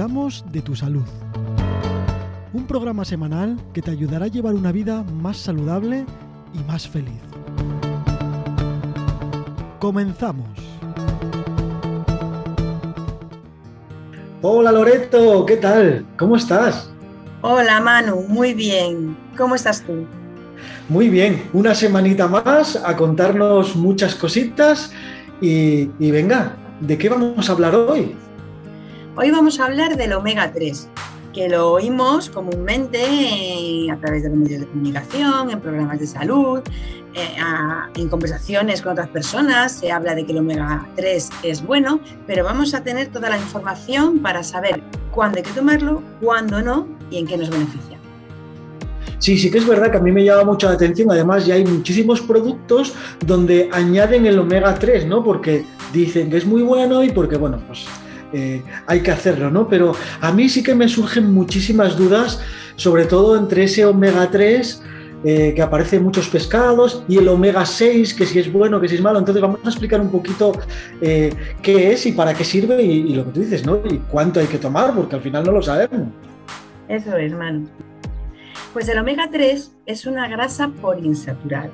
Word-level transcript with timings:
cuidamos 0.00 0.42
de 0.50 0.62
tu 0.62 0.74
salud. 0.74 1.04
Un 2.54 2.66
programa 2.66 3.04
semanal 3.04 3.58
que 3.74 3.82
te 3.82 3.90
ayudará 3.90 4.24
a 4.24 4.28
llevar 4.28 4.54
una 4.54 4.72
vida 4.72 5.02
más 5.02 5.36
saludable 5.36 6.06
y 6.54 6.58
más 6.66 6.88
feliz. 6.88 7.20
Comenzamos. 9.78 10.48
Hola 14.40 14.72
Loreto, 14.72 15.44
¿qué 15.44 15.58
tal? 15.58 16.06
¿Cómo 16.16 16.36
estás? 16.36 16.90
Hola 17.42 17.78
Manu, 17.80 18.22
muy 18.26 18.54
bien. 18.54 19.14
¿Cómo 19.36 19.54
estás 19.54 19.82
tú? 19.82 20.06
Muy 20.88 21.10
bien, 21.10 21.42
una 21.52 21.74
semanita 21.74 22.26
más 22.26 22.74
a 22.74 22.96
contarnos 22.96 23.76
muchas 23.76 24.14
cositas 24.14 24.92
y, 25.42 25.90
venga, 25.98 26.56
¿de 26.80 26.96
qué 26.96 27.10
vamos 27.10 27.50
a 27.50 27.52
hablar 27.52 27.74
hoy? 27.74 28.16
Hoy 29.16 29.32
vamos 29.32 29.58
a 29.58 29.64
hablar 29.64 29.96
del 29.96 30.12
omega 30.12 30.52
3, 30.52 30.88
que 31.34 31.48
lo 31.48 31.72
oímos 31.72 32.30
comúnmente 32.30 33.90
a 33.90 33.96
través 33.96 34.22
de 34.22 34.28
los 34.28 34.38
medios 34.38 34.60
de 34.60 34.66
comunicación, 34.68 35.50
en 35.50 35.60
programas 35.60 35.98
de 35.98 36.06
salud, 36.06 36.60
eh, 37.14 37.36
en 37.96 38.08
conversaciones 38.08 38.80
con 38.80 38.92
otras 38.92 39.08
personas, 39.08 39.72
se 39.72 39.90
habla 39.90 40.14
de 40.14 40.24
que 40.24 40.30
el 40.30 40.38
omega 40.38 40.88
3 40.94 41.28
es 41.42 41.60
bueno, 41.66 41.98
pero 42.28 42.44
vamos 42.44 42.72
a 42.72 42.84
tener 42.84 43.08
toda 43.08 43.30
la 43.30 43.36
información 43.36 44.20
para 44.20 44.44
saber 44.44 44.80
cuándo 45.10 45.38
hay 45.38 45.42
que 45.42 45.50
tomarlo, 45.50 46.02
cuándo 46.20 46.62
no 46.62 46.86
y 47.10 47.18
en 47.18 47.26
qué 47.26 47.36
nos 47.36 47.50
beneficia. 47.50 47.98
Sí, 49.18 49.36
sí 49.36 49.50
que 49.50 49.58
es 49.58 49.66
verdad 49.66 49.90
que 49.90 49.96
a 49.96 50.00
mí 50.00 50.12
me 50.12 50.24
llama 50.24 50.44
mucho 50.44 50.68
la 50.68 50.74
atención. 50.74 51.10
Además, 51.10 51.44
ya 51.44 51.56
hay 51.56 51.64
muchísimos 51.64 52.20
productos 52.22 52.94
donde 53.26 53.68
añaden 53.72 54.24
el 54.24 54.38
omega 54.38 54.72
3, 54.76 55.06
¿no? 55.06 55.22
Porque 55.24 55.66
dicen 55.92 56.30
que 56.30 56.36
es 56.36 56.46
muy 56.46 56.62
bueno 56.62 57.02
y 57.02 57.10
porque, 57.10 57.36
bueno, 57.36 57.60
pues 57.66 57.86
eh, 58.32 58.62
hay 58.86 59.00
que 59.00 59.10
hacerlo, 59.10 59.50
¿no? 59.50 59.68
Pero 59.68 59.94
a 60.20 60.32
mí 60.32 60.48
sí 60.48 60.62
que 60.62 60.74
me 60.74 60.88
surgen 60.88 61.32
muchísimas 61.32 61.96
dudas, 61.96 62.40
sobre 62.76 63.04
todo 63.04 63.36
entre 63.36 63.64
ese 63.64 63.84
omega 63.84 64.30
3 64.30 64.82
eh, 65.22 65.52
que 65.54 65.60
aparece 65.60 65.96
en 65.96 66.04
muchos 66.04 66.28
pescados 66.28 67.04
y 67.06 67.18
el 67.18 67.28
omega 67.28 67.66
6, 67.66 68.14
que 68.14 68.24
si 68.24 68.38
es 68.38 68.50
bueno, 68.50 68.80
que 68.80 68.88
si 68.88 68.94
es 68.94 69.02
malo. 69.02 69.18
Entonces 69.18 69.42
vamos 69.42 69.60
a 69.64 69.68
explicar 69.68 70.00
un 70.00 70.10
poquito 70.10 70.52
eh, 71.02 71.30
qué 71.60 71.92
es 71.92 72.06
y 72.06 72.12
para 72.12 72.32
qué 72.32 72.42
sirve 72.42 72.82
y, 72.82 73.14
lo 73.14 73.26
que 73.26 73.32
tú 73.32 73.40
dices, 73.40 73.66
¿no? 73.66 73.80
Y 73.84 73.98
cuánto 74.10 74.40
hay 74.40 74.46
que 74.46 74.56
tomar, 74.56 74.94
porque 74.94 75.16
al 75.16 75.20
final 75.20 75.44
no 75.44 75.52
lo 75.52 75.62
sabemos. 75.62 76.08
Eso 76.88 77.16
es, 77.18 77.34
man. 77.34 77.68
Pues 78.72 78.88
el 78.88 78.98
omega 78.98 79.28
3 79.30 79.76
es 79.84 80.06
una 80.06 80.26
grasa 80.26 80.68
poliinsaturada. 80.80 81.70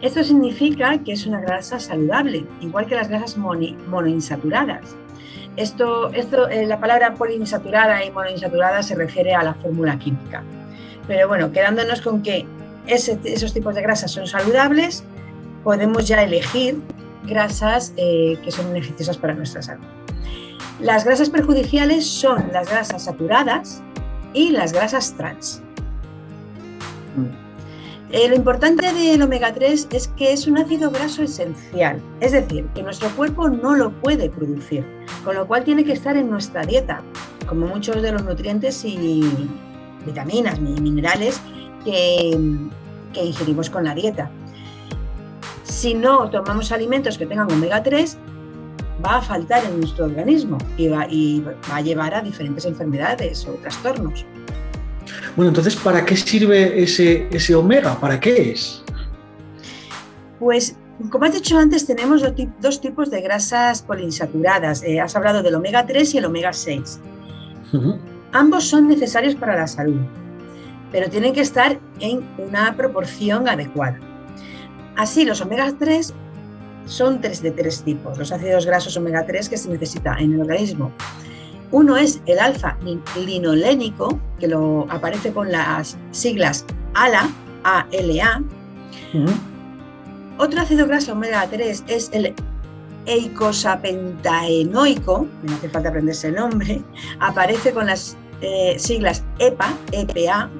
Esto 0.00 0.24
significa 0.24 0.98
que 0.98 1.12
es 1.12 1.24
una 1.26 1.40
grasa 1.40 1.78
saludable, 1.78 2.44
igual 2.60 2.86
que 2.86 2.96
las 2.96 3.08
grasas 3.08 3.38
monoinsaturadas. 3.38 4.96
Esto, 5.56 6.10
esto, 6.12 6.48
eh, 6.48 6.66
la 6.66 6.80
palabra 6.80 7.14
poliinsaturada 7.14 8.04
y 8.04 8.10
monoinsaturada 8.10 8.82
se 8.82 8.94
refiere 8.94 9.34
a 9.34 9.42
la 9.42 9.54
fórmula 9.54 9.98
química. 9.98 10.42
Pero 11.06 11.28
bueno, 11.28 11.52
quedándonos 11.52 12.00
con 12.00 12.22
que 12.22 12.46
esos 12.86 13.52
tipos 13.52 13.74
de 13.74 13.82
grasas 13.82 14.10
son 14.10 14.26
saludables, 14.26 15.04
podemos 15.62 16.08
ya 16.08 16.22
elegir 16.22 16.80
grasas 17.26 17.92
eh, 17.96 18.38
que 18.42 18.50
son 18.50 18.72
beneficiosas 18.72 19.18
para 19.18 19.34
nuestra 19.34 19.62
salud. 19.62 19.84
Las 20.80 21.04
grasas 21.04 21.30
perjudiciales 21.30 22.06
son 22.06 22.50
las 22.52 22.68
grasas 22.68 23.04
saturadas, 23.04 23.82
y 24.34 24.50
las 24.50 24.72
grasas 24.72 25.14
trans. 25.16 25.62
Eh, 28.12 28.28
lo 28.28 28.36
importante 28.36 28.92
del 28.92 29.22
omega 29.22 29.54
3 29.54 29.88
es 29.90 30.08
que 30.08 30.32
es 30.32 30.46
un 30.46 30.58
ácido 30.58 30.90
graso 30.90 31.22
esencial, 31.22 31.98
es 32.20 32.32
decir, 32.32 32.66
que 32.74 32.82
nuestro 32.82 33.08
cuerpo 33.16 33.48
no 33.48 33.74
lo 33.74 33.90
puede 33.90 34.28
producir, 34.28 34.84
con 35.24 35.34
lo 35.34 35.46
cual 35.46 35.64
tiene 35.64 35.82
que 35.82 35.92
estar 35.92 36.14
en 36.16 36.28
nuestra 36.28 36.62
dieta, 36.62 37.02
como 37.46 37.66
muchos 37.66 38.02
de 38.02 38.12
los 38.12 38.22
nutrientes 38.22 38.84
y 38.84 39.22
vitaminas 40.04 40.58
y 40.58 40.80
minerales 40.80 41.40
que, 41.86 42.38
que 43.14 43.24
ingerimos 43.24 43.70
con 43.70 43.84
la 43.84 43.94
dieta. 43.94 44.30
Si 45.64 45.94
no 45.94 46.28
tomamos 46.28 46.70
alimentos 46.70 47.16
que 47.16 47.24
tengan 47.24 47.50
omega 47.50 47.82
3, 47.82 48.18
va 49.04 49.16
a 49.16 49.22
faltar 49.22 49.64
en 49.64 49.80
nuestro 49.80 50.04
organismo 50.06 50.58
y 50.76 50.88
va, 50.88 51.06
a 51.72 51.80
llevar 51.80 52.14
a 52.14 52.20
diferentes 52.20 52.64
enfermedades 52.64 53.46
o 53.46 53.52
trastornos. 53.54 54.24
Bueno, 55.36 55.48
entonces, 55.48 55.76
¿para 55.76 56.04
qué 56.04 56.16
sirve 56.16 56.82
ese, 56.82 57.26
ese 57.30 57.54
omega? 57.54 57.98
¿Para 57.98 58.20
qué 58.20 58.52
es? 58.52 58.82
Pues, 60.38 60.76
como 61.10 61.24
has 61.24 61.32
dicho 61.32 61.58
antes, 61.58 61.86
tenemos 61.86 62.22
dos 62.60 62.80
tipos 62.80 63.10
de 63.10 63.22
grasas 63.22 63.82
poliinsaturadas. 63.82 64.82
Eh, 64.82 65.00
has 65.00 65.16
hablado 65.16 65.42
del 65.42 65.54
omega 65.54 65.86
3 65.86 66.14
y 66.14 66.18
el 66.18 66.26
omega 66.26 66.52
6. 66.52 67.00
Ambos 68.32 68.64
son 68.64 68.88
necesarios 68.88 69.34
para 69.34 69.56
la 69.56 69.66
salud, 69.66 70.00
pero 70.90 71.08
tienen 71.08 71.32
que 71.32 71.40
estar 71.40 71.80
en 72.00 72.22
una 72.36 72.76
proporción 72.76 73.48
adecuada. 73.48 73.98
Así, 74.96 75.24
los 75.24 75.40
omega 75.40 75.72
3 75.78 76.12
son 76.84 77.20
tres 77.20 77.40
de 77.42 77.52
tres 77.52 77.82
tipos, 77.82 78.18
los 78.18 78.32
ácidos 78.32 78.66
grasos 78.66 78.96
omega 78.96 79.24
3 79.24 79.48
que 79.48 79.56
se 79.56 79.70
necesita 79.70 80.16
en 80.18 80.34
el 80.34 80.40
organismo. 80.40 80.92
Uno 81.72 81.96
es 81.96 82.20
el 82.26 82.38
alfa 82.38 82.76
linolénico, 83.16 84.20
que 84.38 84.46
lo 84.46 84.86
aparece 84.90 85.32
con 85.32 85.50
las 85.50 85.96
siglas 86.10 86.66
ALA, 86.94 87.28
ALA. 87.64 88.42
Otro 90.38 90.60
ácido 90.60 90.86
graso 90.86 91.12
omega 91.12 91.48
3 91.50 91.84
es 91.88 92.10
el 92.12 92.32
eicosapentaenoico, 93.06 95.26
no 95.42 95.54
hace 95.54 95.68
falta 95.68 95.88
aprenderse 95.88 96.28
el 96.28 96.34
nombre, 96.34 96.80
aparece 97.20 97.72
con 97.72 97.86
las 97.86 98.16
eh, 98.42 98.76
siglas 98.78 99.24
EPA, 99.38 99.74
EPA. 99.92 100.50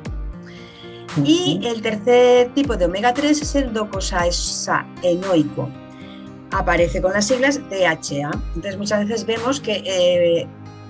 Y 1.25 1.61
el 1.65 1.83
tercer 1.83 2.49
tipo 2.55 2.75
de 2.75 2.87
omega 2.87 3.12
3 3.12 3.43
es 3.43 3.55
el 3.55 3.75
docosaenoico, 3.75 5.69
aparece 6.53 7.03
con 7.03 7.12
las 7.12 7.27
siglas 7.27 7.61
DHA. 7.69 8.31
Entonces 8.55 8.79
muchas 8.79 9.06
veces 9.06 9.27
vemos 9.27 9.61
que 9.61 9.83
eh, 9.84 10.49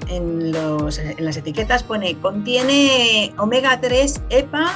en, 0.09 0.53
las 0.53 1.37
etiquetas 1.37 1.83
pone 1.83 2.17
contiene 2.19 3.33
omega 3.39 3.81
3, 3.81 4.23
EPA 4.31 4.73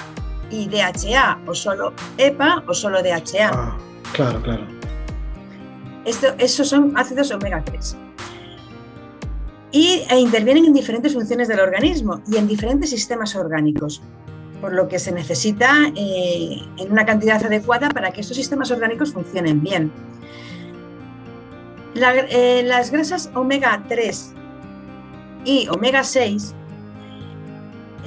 y 0.51 0.69
DHA, 0.69 1.41
o 1.47 1.55
solo 1.55 1.93
EPA 2.19 2.63
o 2.67 2.75
solo 2.75 3.03
DHA. 3.03 3.51
Ah, 3.53 3.77
claro, 4.13 4.43
claro. 4.43 4.65
Esto, 6.05 6.29
esos 6.39 6.69
son 6.69 6.97
ácidos 6.97 7.31
omega 7.33 7.63
3. 7.65 7.97
Y 9.73 10.05
e 10.09 10.19
intervienen 10.19 10.67
en 10.67 10.73
diferentes 10.73 11.13
funciones 11.13 11.49
del 11.49 11.61
organismo 11.61 12.23
y 12.31 12.37
en 12.37 12.47
diferentes 12.47 12.91
sistemas 12.91 13.35
orgánicos, 13.35 14.01
por 14.61 14.73
lo 14.73 14.89
que 14.89 14.99
se 14.99 15.13
necesita 15.13 15.93
eh, 15.95 16.63
en 16.79 16.93
una 16.93 17.05
cantidad 17.05 17.45
adecuada 17.45 17.89
para 17.89 18.13
que 18.13 18.21
estos 18.21 18.37
sistemas 18.37 18.71
orgánicos 18.71 19.13
funcionen 19.13 19.63
bien. 19.63 19.93
Eh, 21.95 22.63
las 22.65 22.91
grasas 22.91 23.31
omega 23.35 23.83
3 23.89 24.35
y 25.47 25.69
omega 25.69 26.05
6 26.05 26.55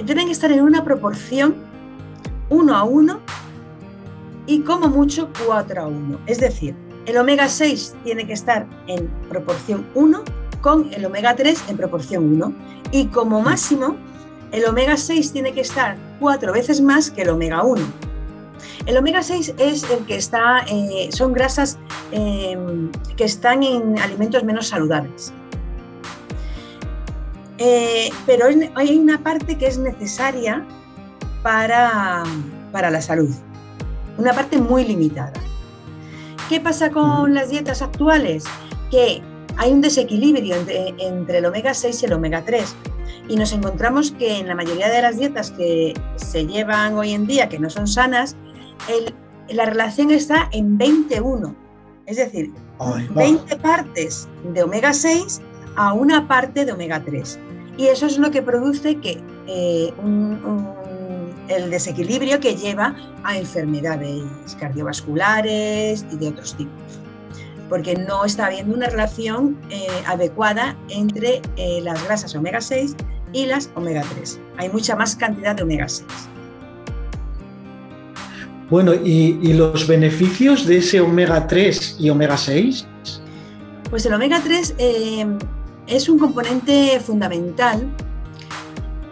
deben 0.04 0.28
estar 0.28 0.52
en 0.52 0.60
una 0.60 0.84
proporción 0.84 1.56
1 2.50 2.76
a 2.76 2.84
1 2.84 3.20
y 4.46 4.60
como 4.60 4.88
mucho 4.88 5.30
4 5.46 5.82
a 5.82 5.86
1. 5.86 6.20
Es 6.26 6.38
decir, 6.38 6.76
el 7.06 7.16
omega 7.16 7.48
6 7.48 7.96
tiene 8.04 8.26
que 8.26 8.34
estar 8.34 8.66
en 8.86 9.08
proporción 9.28 9.86
1 9.94 10.22
con 10.60 10.92
el 10.92 11.04
omega 11.06 11.34
3 11.34 11.64
en 11.68 11.76
proporción 11.76 12.34
1 12.34 12.52
y 12.92 13.06
como 13.06 13.40
máximo 13.40 13.96
el 14.52 14.66
omega 14.66 14.96
6 14.96 15.32
tiene 15.32 15.52
que 15.52 15.62
estar 15.62 15.96
4 16.20 16.52
veces 16.52 16.80
más 16.80 17.10
que 17.10 17.22
el 17.22 17.30
omega 17.30 17.62
1. 17.62 17.82
El 18.84 18.96
omega 18.98 19.22
6 19.22 19.54
es 19.58 19.88
el 19.90 20.04
que 20.04 20.16
está, 20.16 20.60
eh, 20.68 21.08
son 21.12 21.32
grasas 21.32 21.78
em, 22.12 22.90
que 23.16 23.24
están 23.24 23.62
en 23.62 23.98
alimentos 23.98 24.44
menos 24.44 24.68
saludables. 24.68 25.32
Eh, 27.62 28.10
pero 28.24 28.46
hay 28.74 28.98
una 28.98 29.22
parte 29.22 29.58
que 29.58 29.66
es 29.66 29.76
necesaria 29.76 30.66
para, 31.42 32.22
para 32.72 32.90
la 32.90 33.02
salud, 33.02 33.28
una 34.16 34.32
parte 34.32 34.56
muy 34.56 34.86
limitada. 34.86 35.34
¿Qué 36.48 36.58
pasa 36.58 36.90
con 36.90 37.34
las 37.34 37.50
dietas 37.50 37.82
actuales? 37.82 38.44
Que 38.90 39.22
hay 39.58 39.72
un 39.72 39.82
desequilibrio 39.82 40.56
entre, 40.56 40.94
entre, 40.98 41.38
el 41.38 41.44
omega 41.44 41.74
6 41.74 42.02
y 42.02 42.06
el 42.06 42.14
omega 42.14 42.42
3. 42.46 42.74
Y 43.28 43.36
nos 43.36 43.52
encontramos 43.52 44.10
que 44.12 44.38
en 44.38 44.48
la 44.48 44.54
mayoría 44.54 44.88
de 44.88 45.02
las 45.02 45.18
dietas 45.18 45.50
que 45.50 45.92
se 46.16 46.46
llevan 46.46 46.96
hoy 46.96 47.12
en 47.12 47.26
día, 47.26 47.50
que 47.50 47.58
no 47.58 47.68
son 47.68 47.86
sanas, 47.86 48.36
la 49.50 49.66
relación 49.66 50.10
está 50.10 50.48
en 50.52 50.78
21, 50.78 51.54
es 52.06 52.16
decir, 52.16 52.52
20 53.14 53.54
partes 53.56 54.28
de 54.54 54.62
omega 54.62 54.94
6 54.94 55.42
a 55.76 55.92
una 55.92 56.26
parte 56.26 56.64
de 56.64 56.72
omega 56.72 57.02
3. 57.04 57.38
Y 57.80 57.88
eso 57.88 58.04
es 58.04 58.18
lo 58.18 58.30
que 58.30 58.42
produce 58.42 58.96
que 58.96 59.22
eh, 59.46 59.90
el 61.48 61.70
desequilibrio 61.70 62.38
que 62.38 62.54
lleva 62.54 62.94
a 63.24 63.38
enfermedades 63.38 64.22
cardiovasculares 64.60 66.04
y 66.12 66.16
de 66.18 66.28
otros 66.28 66.54
tipos. 66.56 67.00
porque 67.70 67.94
no 67.94 68.26
está 68.26 68.46
habiendo 68.46 68.74
una 68.74 68.88
relación 68.88 69.56
eh, 69.70 69.86
adecuada 70.06 70.76
entre 70.90 71.40
eh, 71.56 71.80
las 71.82 72.04
grasas 72.04 72.34
omega 72.34 72.60
6 72.60 72.96
y 73.32 73.46
las 73.46 73.70
omega 73.76 74.02
3. 74.14 74.40
Hay 74.58 74.68
mucha 74.68 74.94
más 74.94 75.16
cantidad 75.16 75.54
de 75.54 75.62
omega 75.62 75.88
6. 75.88 76.04
Bueno, 78.68 78.92
¿y, 78.92 79.52
los 79.54 79.86
beneficios 79.86 80.66
de 80.66 80.78
ese 80.78 81.00
omega 81.00 81.46
3 81.46 81.96
y 81.98 82.10
omega 82.10 82.36
6? 82.36 82.86
Pues 83.88 84.04
el 84.04 84.14
omega 84.14 84.40
3 84.44 84.74
eh, 84.76 85.26
es 85.90 86.08
un 86.08 86.18
componente 86.18 86.98
fundamental 87.00 87.86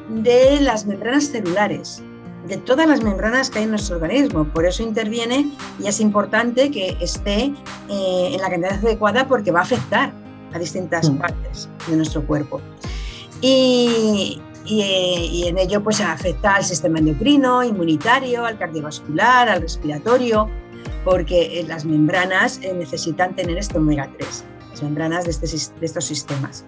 de 0.08 0.60
las 0.60 0.86
membranas 0.86 1.24
celulares, 1.24 2.02
de 2.46 2.56
todas 2.56 2.88
las 2.88 3.02
membranas 3.02 3.50
que 3.50 3.58
hay 3.58 3.64
en 3.64 3.70
nuestro 3.70 3.96
organismo. 3.96 4.44
Por 4.44 4.64
eso 4.64 4.82
interviene 4.82 5.50
y 5.82 5.86
es 5.88 6.00
importante 6.00 6.70
que 6.70 6.96
esté 7.00 7.52
eh, 7.88 8.30
en 8.32 8.40
la 8.40 8.48
cantidad 8.48 8.74
adecuada 8.74 9.26
porque 9.26 9.50
va 9.50 9.60
a 9.60 9.62
afectar 9.64 10.12
a 10.54 10.58
distintas 10.58 11.10
mm. 11.10 11.18
partes 11.18 11.68
de 11.88 11.96
nuestro 11.96 12.24
cuerpo. 12.26 12.60
Y, 13.40 14.40
y, 14.64 15.44
en 15.46 15.58
ello 15.58 15.82
pues 15.82 16.00
afecta 16.00 16.54
al 16.54 16.64
sistema 16.64 16.98
endocrino, 16.98 17.62
inmunitario, 17.62 18.44
al 18.44 18.58
cardiovascular, 18.58 19.48
al 19.48 19.62
respiratorio, 19.62 20.48
porque 21.04 21.60
eh, 21.60 21.64
las 21.66 21.84
membranas 21.84 22.60
eh, 22.62 22.72
necesitan 22.74 23.34
tener 23.34 23.58
este 23.58 23.78
omega 23.78 24.10
3, 24.18 24.44
membranas 24.82 25.24
de, 25.24 25.30
este, 25.30 25.46
de 25.78 25.86
estos 25.86 26.04
sistemas. 26.04 26.64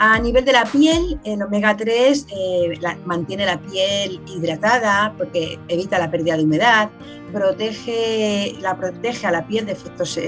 A 0.00 0.20
nivel 0.20 0.44
de 0.44 0.52
la 0.52 0.64
piel, 0.64 1.18
el 1.24 1.42
omega 1.42 1.76
3 1.76 2.26
eh, 2.30 2.78
mantiene 3.04 3.44
la 3.44 3.60
piel 3.60 4.20
hidratada 4.28 5.12
porque 5.18 5.58
evita 5.66 5.98
la 5.98 6.08
pérdida 6.08 6.36
de 6.36 6.44
humedad, 6.44 6.88
protege, 7.32 8.54
la 8.60 8.76
protege 8.76 9.26
a 9.26 9.32
la 9.32 9.44
piel 9.44 9.66
de 9.66 9.72
efectos 9.72 10.18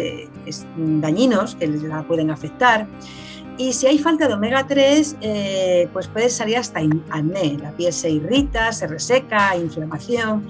dañinos 0.76 1.54
que 1.54 1.68
la 1.68 2.02
pueden 2.02 2.32
afectar 2.32 2.88
y 3.60 3.74
si 3.74 3.86
hay 3.86 3.98
falta 3.98 4.26
de 4.26 4.32
omega 4.32 4.66
3, 4.66 5.16
eh, 5.20 5.86
pues 5.92 6.08
puede 6.08 6.30
salir 6.30 6.56
hasta 6.56 6.80
acné. 7.10 7.58
La 7.60 7.72
piel 7.72 7.92
se 7.92 8.08
irrita, 8.08 8.72
se 8.72 8.86
reseca, 8.86 9.54
inflamación. 9.54 10.48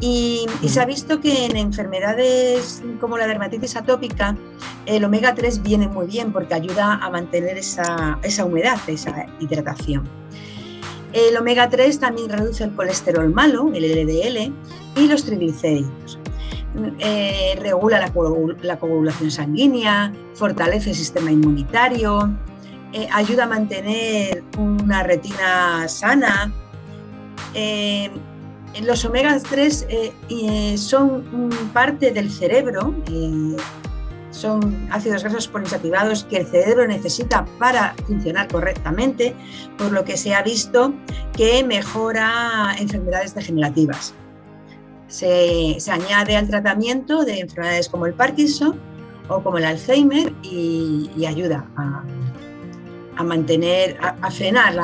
Y, 0.00 0.46
se 0.68 0.80
ha 0.80 0.84
visto 0.84 1.20
que 1.20 1.46
en 1.46 1.56
enfermedades 1.56 2.80
como 3.00 3.18
la 3.18 3.26
dermatitis 3.26 3.74
atópica, 3.74 4.36
el 4.86 5.04
omega 5.04 5.34
3 5.34 5.60
viene 5.64 5.88
muy 5.88 6.06
bien 6.06 6.32
porque 6.32 6.54
ayuda 6.54 7.00
a 7.02 7.10
mantener 7.10 7.58
esa, 7.58 8.20
humedad, 8.46 8.78
esa 8.86 9.26
hidratación. 9.40 10.08
El 11.12 11.36
omega 11.36 11.68
3 11.68 11.98
también 11.98 12.28
reduce 12.28 12.62
el 12.62 12.76
colesterol 12.76 13.28
malo, 13.30 13.72
el 13.74 13.82
LDL, 13.82 14.52
y 15.00 15.08
los 15.08 15.24
triglicéridos. 15.24 16.16
Eh, 17.00 17.58
regula 17.60 17.98
la, 17.98 18.12
la, 18.62 18.78
coagulación 18.78 19.32
sanguínea, 19.32 20.12
fortalece 20.34 20.90
el 20.90 20.96
sistema 20.96 21.32
inmunitario, 21.32 22.30
eh, 22.92 23.08
ayuda 23.10 23.44
a 23.44 23.46
mantener 23.46 24.44
una 24.58 25.02
retina 25.02 25.88
sana. 25.88 26.52
Eh, 27.54 28.10
los 28.82 29.04
omega 29.06 29.38
3 29.38 29.86
eh, 29.88 30.74
son 30.76 31.50
parte 31.72 32.10
del 32.10 32.30
cerebro, 32.30 32.94
son 34.30 34.88
ácidos 34.90 35.22
grasos 35.22 35.48
poliinsaturados 35.48 36.24
que 36.24 36.38
el 36.38 36.46
cerebro 36.46 36.86
necesita 36.86 37.46
para 37.58 37.94
funcionar 38.06 38.48
correctamente, 38.48 39.34
por 39.78 39.92
lo 39.92 40.04
que 40.04 40.16
se 40.16 40.34
ha 40.34 40.42
visto 40.42 40.92
que 41.34 41.64
mejora 41.64 42.74
enfermedades 42.78 43.34
degenerativas. 43.34 44.14
Se, 45.08 45.76
añade 45.90 46.36
al 46.36 46.48
tratamiento 46.48 47.24
de 47.24 47.40
enfermedades 47.40 47.88
como 47.88 48.06
el 48.06 48.14
Parkinson 48.14 48.78
o 49.28 49.42
como 49.42 49.58
el 49.58 49.64
Alzheimer 49.64 50.32
y 50.42 51.26
ayuda 51.26 51.66
a, 51.76 52.02
a 53.16 53.22
mantener, 53.22 53.98
a, 54.00 54.30
frenar 54.30 54.74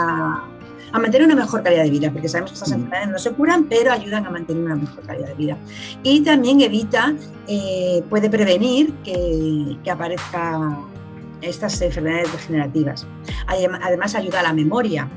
a 0.93 0.99
mantener 0.99 1.27
una 1.27 1.37
mejor 1.37 1.63
calidad 1.63 1.85
de 1.85 1.91
vida, 1.91 2.11
porque 2.11 2.29
sabemos 2.29 2.51
que 2.51 2.55
estas 2.55 2.73
enfermedades 2.73 3.09
no 3.11 3.19
se 3.19 3.31
curan, 3.33 3.65
pero 3.65 3.93
ayudan 3.93 4.27
a 4.27 4.31
mantener 4.31 4.65
una 4.65 4.77
mejor 4.77 5.03
calidad 5.05 5.29
de 5.29 5.35
vida. 5.35 5.57
Y 6.03 6.21
también 6.21 6.61
evita, 6.61 7.15
eh, 7.47 8.03
puede 8.09 8.31
prevenir 8.31 8.93
que, 9.05 9.77
que 9.85 9.91
aparezcan 9.91 10.79
estas 11.41 11.81
enfermedades 11.83 12.33
degenerativas. 12.33 13.07
Además, 13.47 14.15
ayuda 14.15 14.41
a 14.41 14.45
la 14.45 14.53
memoria. 14.53 15.09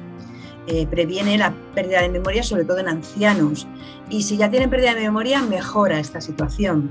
Eh, 0.68 0.86
previene 0.86 1.38
la 1.38 1.54
pérdida 1.74 2.02
de 2.02 2.10
memoria, 2.10 2.44
sobre 2.44 2.66
todo 2.66 2.78
en 2.78 2.88
ancianos. 2.88 3.68
Y 4.10 4.24
si 4.24 4.38
ya 4.38 4.50
tienen 4.50 4.69
pérdida 4.69 4.94
de 4.94 5.02
memoria, 5.02 5.42
mejora 5.42 6.00
esta 6.00 6.22
situación. 6.22 6.90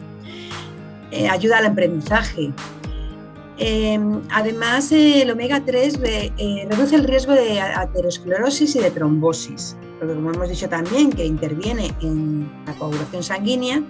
Eh, 1.13 1.29
ayuda 1.29 1.59
al 1.59 1.67
aprendizaje, 1.67 2.53
Em, 3.63 4.23
además, 4.31 4.91
el 4.91 5.31
omega 5.31 5.63
3 5.63 6.01
eh, 6.03 6.67
reduce 6.71 6.97
el 6.97 7.05
riesgo 7.05 7.35
de 7.35 7.61
aterosclerosis 7.61 8.75
y 8.77 8.79
de 8.79 8.91
trombosis, 8.91 9.77
porque 9.99 10.15
como 10.15 10.33
hemos 10.33 10.49
dicho 10.49 10.67
también, 10.67 11.11
que 11.11 11.27
interviene 11.27 11.95
en 12.01 12.51
la 12.67 12.73
coagulación 12.73 13.23
sanguínea 13.23 13.83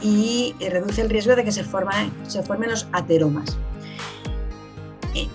y 0.00 0.54
eh, 0.60 0.70
reduce 0.70 1.02
el 1.02 1.10
riesgo 1.10 1.34
de 1.34 1.42
que 1.42 1.50
se, 1.50 1.64
se 1.64 2.42
formen 2.44 2.70
los 2.70 2.86
ateromas. 2.92 3.58
Eh, 5.16 5.26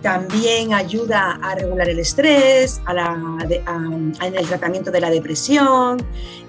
también 0.00 0.72
ayuda 0.72 1.40
a 1.42 1.56
regular 1.56 1.88
el 1.88 1.98
estrés, 1.98 2.80
en 2.88 4.34
el 4.36 4.46
tratamiento 4.46 4.92
de 4.92 5.00
la 5.00 5.10
depresión, 5.10 6.00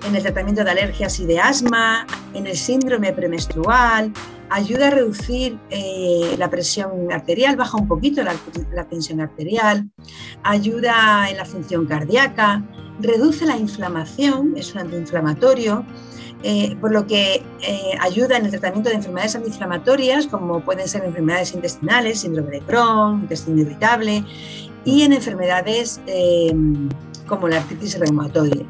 en 0.08 0.16
el 0.16 0.22
tratamiento 0.22 0.64
de 0.64 0.70
alergias 0.70 1.20
y 1.20 1.26
de 1.26 1.40
asma, 1.40 2.06
en 2.36 2.46
el 2.46 2.56
síndrome 2.56 3.12
premenstrual, 3.12 4.14
ayuda 4.52 4.88
a 4.88 4.90
reducir 4.92 5.58
eh, 5.70 6.36
la 6.38 6.50
presión 6.50 7.12
arterial, 7.12 7.56
baja 7.56 7.78
un 7.78 7.88
poquito 7.88 8.22
la, 8.22 8.36
tensión 8.84 9.22
arterial, 9.22 9.90
ayuda 10.44 11.30
en 11.30 11.38
la 11.38 11.46
función 11.46 11.86
cardíaca, 11.86 12.62
reduce 13.00 13.46
la 13.46 13.58
inflamación, 13.58 14.54
es 14.58 14.74
un 14.76 14.82
antiinflamatorio, 14.82 15.86
eh, 16.44 16.76
por 16.82 16.92
lo 16.92 17.08
que 17.08 17.44
eh, 17.62 17.92
ayuda 18.02 18.38
en 18.38 18.46
el 18.46 18.52
tratamiento 18.52 18.90
de 18.90 18.96
enfermedades 18.96 19.38
antiinflamatorias, 19.38 20.28
como 20.28 20.60
pueden 20.60 20.88
ser 20.88 21.06
enfermedades 21.06 21.54
intestinales, 21.54 22.20
síndrome 22.20 22.52
de 22.52 22.60
Crohn, 22.62 23.22
intestino 23.22 23.62
irritable, 23.62 24.26
y 24.84 25.04
en 25.04 25.14
enfermedades 25.14 26.02
como 27.26 27.48
la 27.48 27.58
artritis 27.58 27.98
reumatoide. 28.00 28.66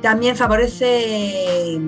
También 0.00 0.36
favorece 0.36 1.78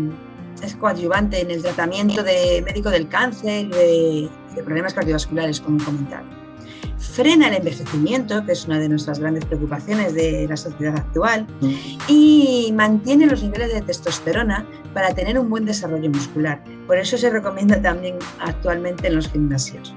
es 0.62 0.76
coadyuvante 0.76 1.40
en 1.40 1.50
el 1.50 1.62
tratamiento 1.62 2.22
de 2.22 2.62
médico 2.64 2.90
del 2.90 3.08
cáncer, 3.08 3.68
de, 3.68 4.28
de 4.54 4.62
problemas 4.62 4.94
cardiovasculares, 4.94 5.60
como 5.60 5.80
he 5.80 5.84
comentado. 5.84 6.24
Frena 6.98 7.48
el 7.48 7.54
envejecimiento, 7.54 8.44
que 8.46 8.52
es 8.52 8.66
una 8.66 8.78
de 8.78 8.88
nuestras 8.88 9.18
grandes 9.18 9.44
preocupaciones 9.44 10.14
de 10.14 10.46
la 10.48 10.56
sociedad 10.56 10.96
actual, 10.96 11.46
y 12.08 12.72
mantiene 12.74 13.26
los 13.26 13.42
niveles 13.42 13.72
de 13.72 13.82
testosterona 13.82 14.66
para 14.94 15.14
tener 15.14 15.38
un 15.38 15.50
buen 15.50 15.64
desarrollo 15.64 16.10
muscular. 16.10 16.62
Por 16.86 16.96
eso 16.96 17.18
se 17.18 17.30
recomienda 17.30 17.80
también 17.80 18.16
actualmente 18.40 19.08
en 19.08 19.16
los 19.16 19.28
gimnasios. 19.28 19.94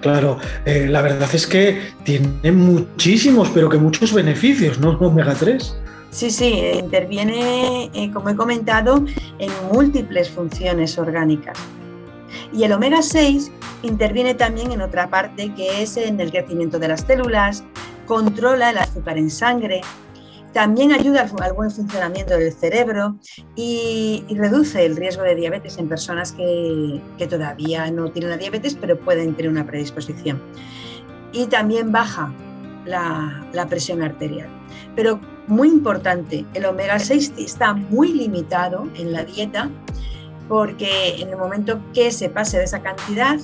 Claro, 0.00 0.38
eh, 0.64 0.86
la 0.88 1.02
verdad 1.02 1.28
es 1.32 1.46
que 1.46 1.92
tiene 2.04 2.52
muchísimos, 2.52 3.50
pero 3.50 3.68
que 3.68 3.76
muchos 3.76 4.12
beneficios, 4.12 4.78
¿no? 4.78 4.90
Omega 5.00 5.34
3. 5.34 5.76
Sí, 6.10 6.30
sí, 6.30 6.70
interviene, 6.74 7.88
eh, 7.94 8.10
como 8.12 8.30
he 8.30 8.36
comentado, 8.36 9.04
en 9.38 9.50
múltiples 9.72 10.28
funciones 10.28 10.98
orgánicas. 10.98 11.56
Y 12.52 12.64
el 12.64 12.72
omega 12.72 13.00
6 13.00 13.50
interviene 13.82 14.34
también 14.34 14.72
en 14.72 14.82
otra 14.82 15.08
parte 15.08 15.54
que 15.54 15.82
es 15.82 15.96
en 15.96 16.20
el 16.20 16.32
crecimiento 16.32 16.80
de 16.80 16.88
las 16.88 17.02
células, 17.02 17.64
controla 18.06 18.70
el 18.70 18.78
azúcar 18.78 19.18
en 19.18 19.30
sangre, 19.30 19.82
también 20.52 20.90
ayuda 20.90 21.30
al, 21.40 21.52
buen 21.52 21.70
funcionamiento 21.70 22.36
del 22.36 22.52
cerebro 22.52 23.16
y, 23.54 24.24
reduce 24.30 24.84
el 24.84 24.96
riesgo 24.96 25.22
de 25.22 25.36
diabetes 25.36 25.78
en 25.78 25.88
personas 25.88 26.32
que, 26.32 27.00
todavía 27.28 27.88
no 27.92 28.10
tienen 28.10 28.30
la 28.30 28.36
diabetes 28.36 28.76
pero 28.80 28.98
pueden 28.98 29.34
tener 29.34 29.50
una 29.50 29.64
predisposición. 29.64 30.42
Y 31.32 31.46
también 31.46 31.92
baja 31.92 32.34
la, 32.84 33.46
la 33.52 33.68
presión 33.68 34.02
arterial. 34.02 34.48
Pero 34.96 35.20
muy 35.46 35.68
importante, 35.68 36.44
el 36.54 36.64
omega 36.64 36.98
6 36.98 37.34
está 37.38 37.74
muy 37.74 38.12
limitado 38.12 38.88
en 38.96 39.12
la 39.12 39.24
dieta 39.24 39.70
porque 40.48 41.16
en 41.20 41.28
el 41.28 41.36
momento 41.36 41.80
que 41.94 42.10
se 42.10 42.28
pase 42.28 42.58
de 42.58 42.64
esa 42.64 42.82
cantidad, 42.82 43.38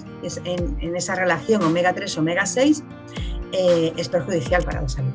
en, 0.44 0.96
esa 0.96 1.14
relación 1.14 1.62
omega 1.62 1.92
3, 1.92 2.18
omega 2.18 2.46
6, 2.46 2.82
eh, 3.52 3.92
es 3.96 4.08
perjudicial 4.08 4.64
para 4.64 4.82
la 4.82 4.88
salud. 4.88 5.12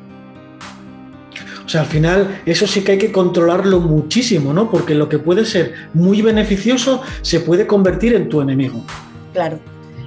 O 1.64 1.68
sea, 1.68 1.82
al 1.82 1.86
final 1.86 2.40
eso 2.46 2.66
sí 2.66 2.82
que 2.82 2.92
hay 2.92 2.98
que 2.98 3.12
controlarlo 3.12 3.80
muchísimo, 3.80 4.52
¿no? 4.52 4.70
Porque 4.70 4.94
lo 4.94 5.08
que 5.08 5.18
puede 5.18 5.44
ser 5.44 5.74
muy 5.92 6.22
beneficioso 6.22 7.02
se 7.20 7.40
puede 7.40 7.66
convertir 7.66 8.14
en 8.14 8.28
tu 8.28 8.40
enemigo. 8.40 8.82
Claro, 9.32 9.58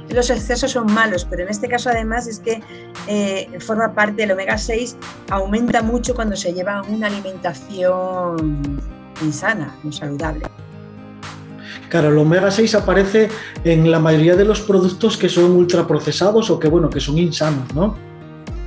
los 0.09 0.29
excesos 0.29 0.71
son 0.71 0.91
malos, 0.93 1.25
pero 1.29 1.43
en 1.43 1.49
este 1.49 1.67
caso 1.67 1.89
además 1.89 2.27
es 2.27 2.39
que 2.39 2.61
eh, 3.07 3.49
forma 3.59 3.93
parte 3.93 4.21
del 4.21 4.31
omega 4.31 4.57
6, 4.57 4.97
aumenta 5.29 5.81
mucho 5.81 6.15
cuando 6.15 6.35
se 6.35 6.53
lleva 6.53 6.81
una 6.83 7.07
alimentación 7.07 8.81
insana, 9.21 9.75
muy 9.83 9.93
saludable. 9.93 10.45
Claro, 11.89 12.09
el 12.09 12.17
omega 12.17 12.51
6 12.51 12.75
aparece 12.75 13.29
en 13.63 13.89
la 13.89 13.99
mayoría 13.99 14.35
de 14.35 14.45
los 14.45 14.61
productos 14.61 15.17
que 15.17 15.29
son 15.29 15.51
ultraprocesados 15.51 16.49
o 16.49 16.59
que, 16.59 16.67
bueno, 16.67 16.89
que 16.89 16.99
son 16.99 17.17
insanos, 17.17 17.73
¿no? 17.73 17.95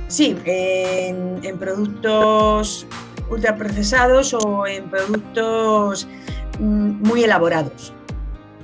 Sí, 0.07 0.35
en, 0.45 1.39
en 1.43 1.57
productos 1.59 2.87
ultraprocesados 3.29 4.33
o 4.33 4.65
en 4.65 4.89
productos 4.89 6.07
mm, 6.59 7.07
muy 7.07 7.23
elaborados. 7.23 7.93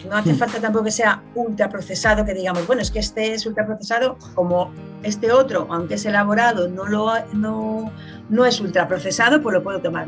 No 0.10 0.18
hace 0.18 0.34
falta 0.36 0.60
tampoco 0.60 0.86
que 0.86 0.92
sea 0.92 1.24
ultraprocesado, 1.36 2.26
que 2.26 2.34
digamos, 2.34 2.66
bueno, 2.68 2.82
es 2.82 2.92
que 2.92 3.00
este 3.00 3.34
es 3.34 3.46
ultraprocesado 3.46 4.18
como 4.34 4.72
este 5.04 5.32
otro, 5.32 5.68
aunque 5.70 5.96
es 5.96 6.06
elaborado, 6.06 6.68
no, 6.68 6.86
lo, 6.86 7.12
no, 7.34 7.92
no 8.30 8.46
es 8.46 8.60
ultraprocesado, 8.60 9.42
pues 9.42 9.54
lo 9.54 9.64
puedo 9.64 9.80
tomar. 9.80 10.08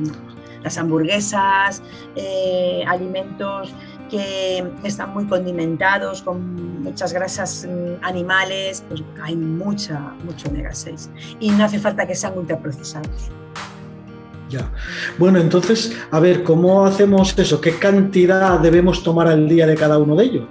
Las 0.63 0.77
hamburguesas, 0.77 1.81
eh, 2.15 2.83
alimentos 2.87 3.73
que 4.09 4.65
están 4.83 5.13
muy 5.13 5.25
condimentados, 5.25 6.21
con 6.21 6.81
muchas 6.81 7.13
grasas 7.13 7.67
mm, 7.67 8.03
animales, 8.03 8.83
pues 8.87 9.03
hay 9.21 9.35
mucha, 9.35 9.99
mucho 10.23 10.49
omega 10.49 10.73
6. 10.73 11.09
Y 11.39 11.51
no 11.51 11.65
hace 11.65 11.79
falta 11.79 12.07
que 12.07 12.15
sean 12.15 12.37
ultraprocesados. 12.37 13.31
Ya. 14.49 14.69
Bueno, 15.17 15.39
entonces, 15.39 15.97
a 16.11 16.19
ver, 16.19 16.43
¿cómo 16.43 16.85
hacemos 16.85 17.35
eso? 17.37 17.59
¿Qué 17.59 17.77
cantidad 17.77 18.59
debemos 18.59 19.03
tomar 19.03 19.27
al 19.27 19.49
día 19.49 19.67
de 19.67 19.75
cada 19.75 19.97
uno 19.97 20.15
de 20.15 20.25
ellos? 20.25 20.47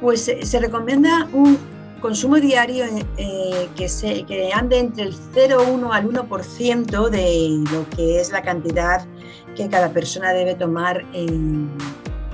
Pues 0.00 0.26
eh, 0.26 0.44
se 0.44 0.58
recomienda 0.58 1.28
un 1.32 1.56
consumo 2.00 2.34
diario 2.36 2.86
eh, 3.16 3.68
que, 3.76 3.88
se, 3.88 4.26
ande 4.52 4.80
entre 4.80 5.04
el 5.04 5.14
0,1 5.14 5.90
al 5.92 6.08
1% 6.08 7.08
de 7.08 7.62
lo 7.70 7.88
que 7.90 8.20
es 8.20 8.32
la 8.32 8.42
cantidad 8.42 9.06
que 9.54 9.68
cada 9.68 9.92
persona 9.92 10.32
debe 10.32 10.56
tomar 10.56 11.04
en, 11.12 11.70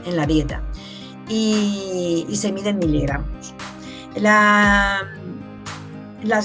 la 0.06 0.24
dieta. 0.24 0.62
Y, 1.28 2.26
se 2.32 2.50
mide 2.50 2.70
en 2.70 2.78
miligramos. 2.78 3.52
las 4.16 5.02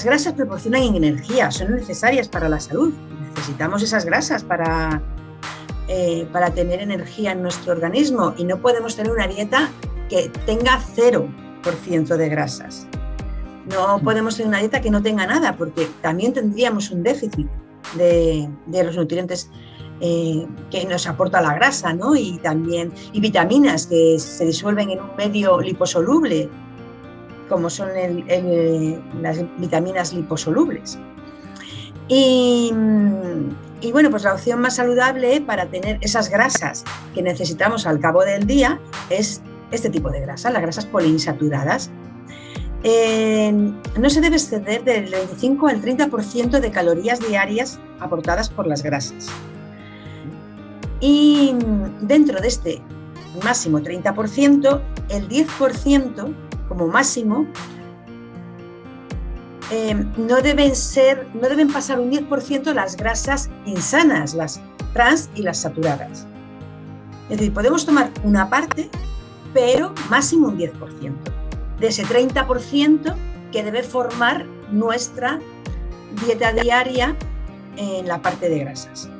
grasas 0.04 0.34
proporcionan 0.34 0.94
energía, 0.94 1.50
son 1.50 1.74
necesarias 1.74 2.28
para 2.28 2.50
la 2.50 2.60
salud 2.60 2.92
necesitamos 3.34 3.82
esas 3.82 4.04
grasas 4.04 4.44
para, 4.44 5.02
eh, 5.88 6.26
para 6.32 6.50
tener 6.50 6.80
energía 6.80 7.32
en 7.32 7.42
nuestro 7.42 7.72
organismo 7.72 8.34
y 8.36 8.44
no 8.44 8.58
podemos 8.58 8.96
tener 8.96 9.12
una 9.12 9.26
dieta 9.26 9.70
que 10.08 10.30
tenga 10.46 10.80
0% 10.80 12.16
de 12.16 12.28
grasas. 12.28 12.86
No 13.66 13.98
podemos 13.98 14.36
tener 14.36 14.48
una 14.48 14.58
dieta 14.58 14.80
que 14.80 14.90
no 14.90 15.02
tenga 15.02 15.26
nada 15.26 15.56
porque 15.56 15.88
también 16.02 16.32
tendríamos 16.32 16.90
un 16.90 17.02
déficit 17.02 17.48
de, 17.96 18.48
los 18.66 18.96
nutrientes 18.96 19.50
eh, 20.00 20.46
que 20.70 20.84
nos 20.84 21.06
aporta 21.06 21.40
la 21.40 21.54
grasa, 21.54 21.92
¿no? 21.94 22.14
Y 22.14 22.38
también 22.38 22.92
y 23.12 23.20
vitaminas 23.20 23.86
que 23.86 24.18
se 24.18 24.44
disuelven 24.44 24.90
en 24.90 25.00
un 25.00 25.16
medio 25.16 25.60
liposoluble, 25.60 26.48
como 27.48 27.70
son 27.70 27.88
las 29.22 29.38
vitaminas 29.58 30.12
liposolubles. 30.12 30.98
Y, 32.08 32.70
bueno, 33.92 34.10
pues 34.10 34.24
la 34.24 34.34
opción 34.34 34.60
más 34.60 34.76
saludable 34.76 35.40
para 35.40 35.66
tener 35.66 35.98
esas 36.00 36.30
grasas 36.30 36.84
que 37.14 37.22
necesitamos 37.22 37.86
al 37.86 38.00
cabo 38.00 38.24
del 38.24 38.46
día 38.46 38.80
es 39.10 39.42
este 39.70 39.90
tipo 39.90 40.10
de 40.10 40.20
grasas, 40.20 40.52
las 40.52 40.62
grasas 40.62 40.86
poliinsaturadas. 40.86 41.90
no 42.82 44.10
se 44.10 44.20
debe 44.20 44.36
exceder 44.36 44.84
del 44.84 45.10
25 45.10 45.68
al 45.68 45.80
30% 45.80 46.60
de 46.60 46.70
calorías 46.70 47.20
diarias 47.20 47.78
aportadas 48.00 48.50
por 48.50 48.66
las 48.66 48.82
grasas. 48.82 49.28
Y 51.00 51.54
dentro 52.00 52.40
de 52.40 52.48
este 52.48 52.82
máximo 53.42 53.80
30%, 53.80 54.80
el 55.08 55.28
10% 55.28 56.34
como 56.68 56.86
máximo 56.86 57.46
Em, 59.74 60.06
no 60.16 60.40
deben 60.40 60.76
ser, 60.76 61.26
no 61.34 61.48
deben 61.48 61.66
pasar 61.66 61.98
un 61.98 62.08
10% 62.08 62.72
las 62.74 62.96
grasas 62.96 63.50
insanas, 63.66 64.32
las 64.32 64.60
trans 64.92 65.28
y 65.34 65.42
las 65.42 65.62
saturadas. 65.62 66.28
Es 67.28 67.38
decir, 67.38 67.52
podemos 67.52 67.84
tomar 67.84 68.08
una 68.22 68.48
parte, 68.48 68.88
pero 69.52 69.92
máximo 70.08 70.46
un 70.46 70.58
10%, 70.58 70.70
de 71.80 71.86
ese 71.88 72.04
30% 72.04 73.16
que 73.50 73.64
debe 73.64 73.82
formar 73.82 74.46
nuestra 74.70 75.40
dieta 76.24 76.52
diaria 76.52 77.16
en 77.76 78.06
la 78.06 78.22
parte 78.22 78.48
de 78.48 78.60
grasas, 78.60 79.10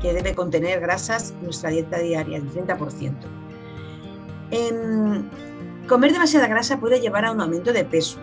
que 0.00 0.12
debe 0.12 0.32
contener 0.32 0.78
grasas 0.78 1.34
nuestra 1.42 1.70
dieta 1.70 1.98
diaria, 1.98 2.36
el 2.36 2.48
30%. 2.52 3.26
Em, 4.52 5.28
comer 5.88 6.12
demasiada 6.12 6.46
grasa 6.46 6.78
puede 6.78 7.00
llevar 7.00 7.24
a 7.24 7.32
un 7.32 7.40
aumento 7.40 7.72
de 7.72 7.84
peso, 7.84 8.20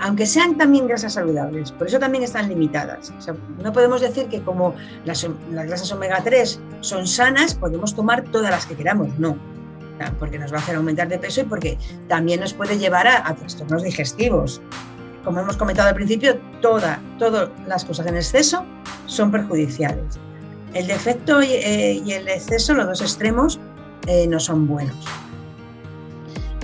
aunque 0.00 0.26
sean 0.26 0.56
también 0.56 0.86
grasas 0.86 1.14
saludables, 1.14 1.72
por 1.72 1.86
eso 1.86 1.98
también 1.98 2.24
están 2.24 2.48
limitadas. 2.48 3.12
no 3.62 3.72
podemos 3.72 4.00
decir 4.00 4.26
que 4.26 4.42
como 4.42 4.74
las, 5.04 5.26
grasas 5.50 5.90
omega 5.92 6.20
3 6.22 6.60
son 6.80 7.06
sanas, 7.06 7.54
podemos 7.54 7.94
tomar 7.94 8.24
todas 8.24 8.50
las 8.50 8.66
que 8.66 8.74
queramos, 8.74 9.08
no, 9.18 9.36
porque 10.18 10.38
nos 10.38 10.52
va 10.52 10.58
a 10.58 10.60
hacer 10.60 10.76
aumentar 10.76 11.08
de 11.08 11.18
peso 11.18 11.40
y 11.40 11.44
porque 11.44 11.78
también 12.08 12.40
nos 12.40 12.52
puede 12.52 12.78
llevar 12.78 13.06
a, 13.06 13.34
trastornos 13.34 13.82
digestivos. 13.82 14.60
Como 15.24 15.40
hemos 15.40 15.56
comentado 15.56 15.88
al 15.88 15.94
principio, 15.94 16.38
todas 16.60 16.98
las 17.66 17.84
cosas 17.84 18.06
en 18.06 18.16
exceso 18.16 18.64
son 19.06 19.30
perjudiciales. 19.30 20.18
El 20.74 20.86
defecto 20.86 21.42
y, 21.42 21.46
eh, 21.52 22.02
el 22.06 22.28
exceso, 22.28 22.74
los 22.74 22.86
dos 22.86 23.00
extremos, 23.00 23.58
eh, 24.06 24.26
no 24.28 24.38
son 24.38 24.68
buenos. 24.68 24.96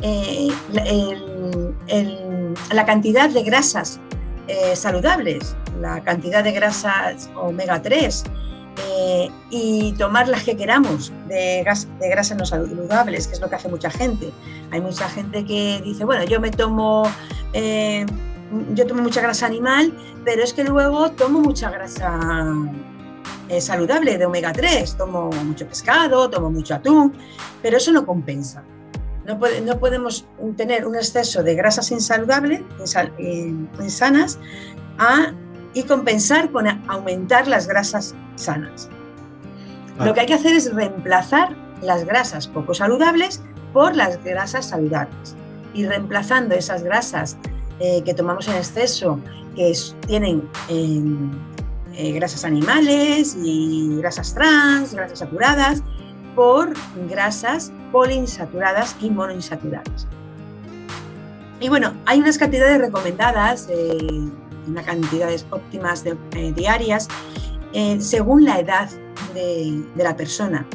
Eh, 0.03 0.49
la 2.73 2.85
cantidad 2.85 3.31
de 3.31 3.43
grasas 3.43 4.01
eh, 4.49 4.75
saludables, 4.77 5.57
la 5.81 6.03
cantidad 6.03 6.43
de 6.43 6.53
grasas 6.53 7.31
omega 7.37 7.81
3 7.81 8.25
eh, 8.89 9.31
y 9.51 9.93
tomar 9.93 10.29
las 10.29 10.45
que 10.45 10.57
queramos 10.57 11.13
de, 11.29 11.63
grasas 12.01 12.37
no 12.37 12.47
saludables, 12.47 13.29
que 13.29 13.35
es 13.35 13.41
lo 13.41 13.49
que 13.49 13.57
hace 13.57 13.69
mucha 13.69 13.91
gente. 13.91 14.31
Hay 14.71 14.81
mucha 14.81 15.09
gente 15.09 15.45
que 15.45 15.81
dice, 15.85 16.05
bueno, 16.05 16.25
yo 16.25 16.41
me 16.41 16.51
tomo... 16.51 17.05
yo 18.75 18.87
tomo 18.87 19.03
mucha 19.03 19.21
grasa 19.21 19.47
animal, 19.47 19.93
pero 20.25 20.43
es 20.43 20.53
que 20.53 20.65
luego 20.65 21.11
tomo 21.13 21.41
mucha 21.41 21.71
grasa 21.71 22.19
saludable 23.61 24.17
de 24.17 24.27
omega 24.27 24.53
3, 24.53 24.97
tomo 24.97 25.31
mucho 25.45 25.67
pescado, 25.67 26.29
tomo 26.31 26.51
mucho 26.51 26.75
atún, 26.75 27.13
pero 27.63 27.77
eso 27.77 27.93
no 27.93 28.05
compensa. 28.07 28.65
No, 29.25 29.39
podemos 29.79 30.27
tener 30.57 30.87
un 30.87 30.97
exceso 30.97 31.43
de 31.43 31.55
grasas 31.55 31.91
insaludables, 31.93 32.63
insanas, 33.81 34.39
y 35.75 35.83
compensar 35.85 36.51
con 36.51 36.67
aumentar 36.89 37.47
las 37.47 37.67
grasas 37.67 38.15
sanas. 38.37 38.89
Lo 39.99 40.11
ah. 40.11 40.15
que 40.15 40.21
hay 40.21 40.27
que 40.27 40.35
hacer 40.35 40.55
es 40.55 40.73
reemplazar 40.75 41.57
las 41.83 42.05
grasas 42.05 42.49
poco 42.49 42.75
saludables 42.75 43.43
por 43.73 43.97
las 43.97 44.23
grasas 44.23 44.69
saludables. 44.69 45.37
Y 45.75 45.87
reemplazando 45.87 46.55
esas 46.55 46.83
grasas 46.83 47.37
eh, 47.81 48.03
que 48.05 48.13
tomamos 48.13 48.49
en 48.49 48.57
exceso, 48.57 49.19
que 49.57 49.73
tienen 50.07 50.49
em, 50.69 51.31
eh, 51.95 52.13
grasas 52.13 52.45
animales 52.45 53.37
y 53.43 53.97
grasas 53.99 54.35
trans, 54.35 54.95
grasas 54.95 55.21
saturadas, 55.21 55.83
por 56.35 56.73
grasas 57.09 57.73
poliinsaturadas 57.93 58.97
y 59.01 59.11
monoinsaturadas. 59.11 60.07
Y 61.61 61.69
bueno, 61.69 61.93
hay 62.07 62.19
unas 62.19 62.39
cantidades 62.39 62.81
recomendadas, 62.81 63.69
eh, 63.71 64.29
unas 64.67 64.85
cantidades 64.85 65.47
óptimas 65.51 66.05
eh, 66.05 66.53
diarias, 66.57 67.07
eh, 67.73 68.01
según 68.01 68.45
la 68.45 68.59
edad 68.59 68.91
de, 69.33 69.85
la 69.97 70.17
persona. 70.17 70.67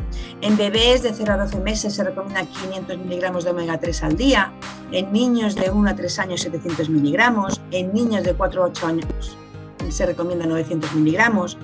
En 0.41 0.55
bebés 0.55 1.03
de 1.03 1.13
0 1.13 1.33
a 1.33 1.37
12 1.37 1.59
meses 1.59 1.93
se 1.93 2.03
recomienda 2.03 2.45
500 2.45 2.97
miligramos 2.99 3.43
de 3.43 3.51
omega 3.51 3.77
3 3.77 4.03
al 4.03 4.15
día, 4.15 4.53
en 4.91 5.11
niños 5.11 5.55
de 5.55 5.69
1 5.69 5.89
a 5.89 5.95
3 5.95 6.19
años 6.19 6.41
700 6.41 6.89
miligramos, 6.89 7.61
en 7.71 7.93
niños 7.93 8.23
de 8.23 8.33
4 8.33 8.63
a 8.63 8.67
8 8.67 8.87
años 8.87 9.37
se 9.89 10.05
recomienda 10.05 10.45
900 10.45 10.93
miligramos, 10.95 11.57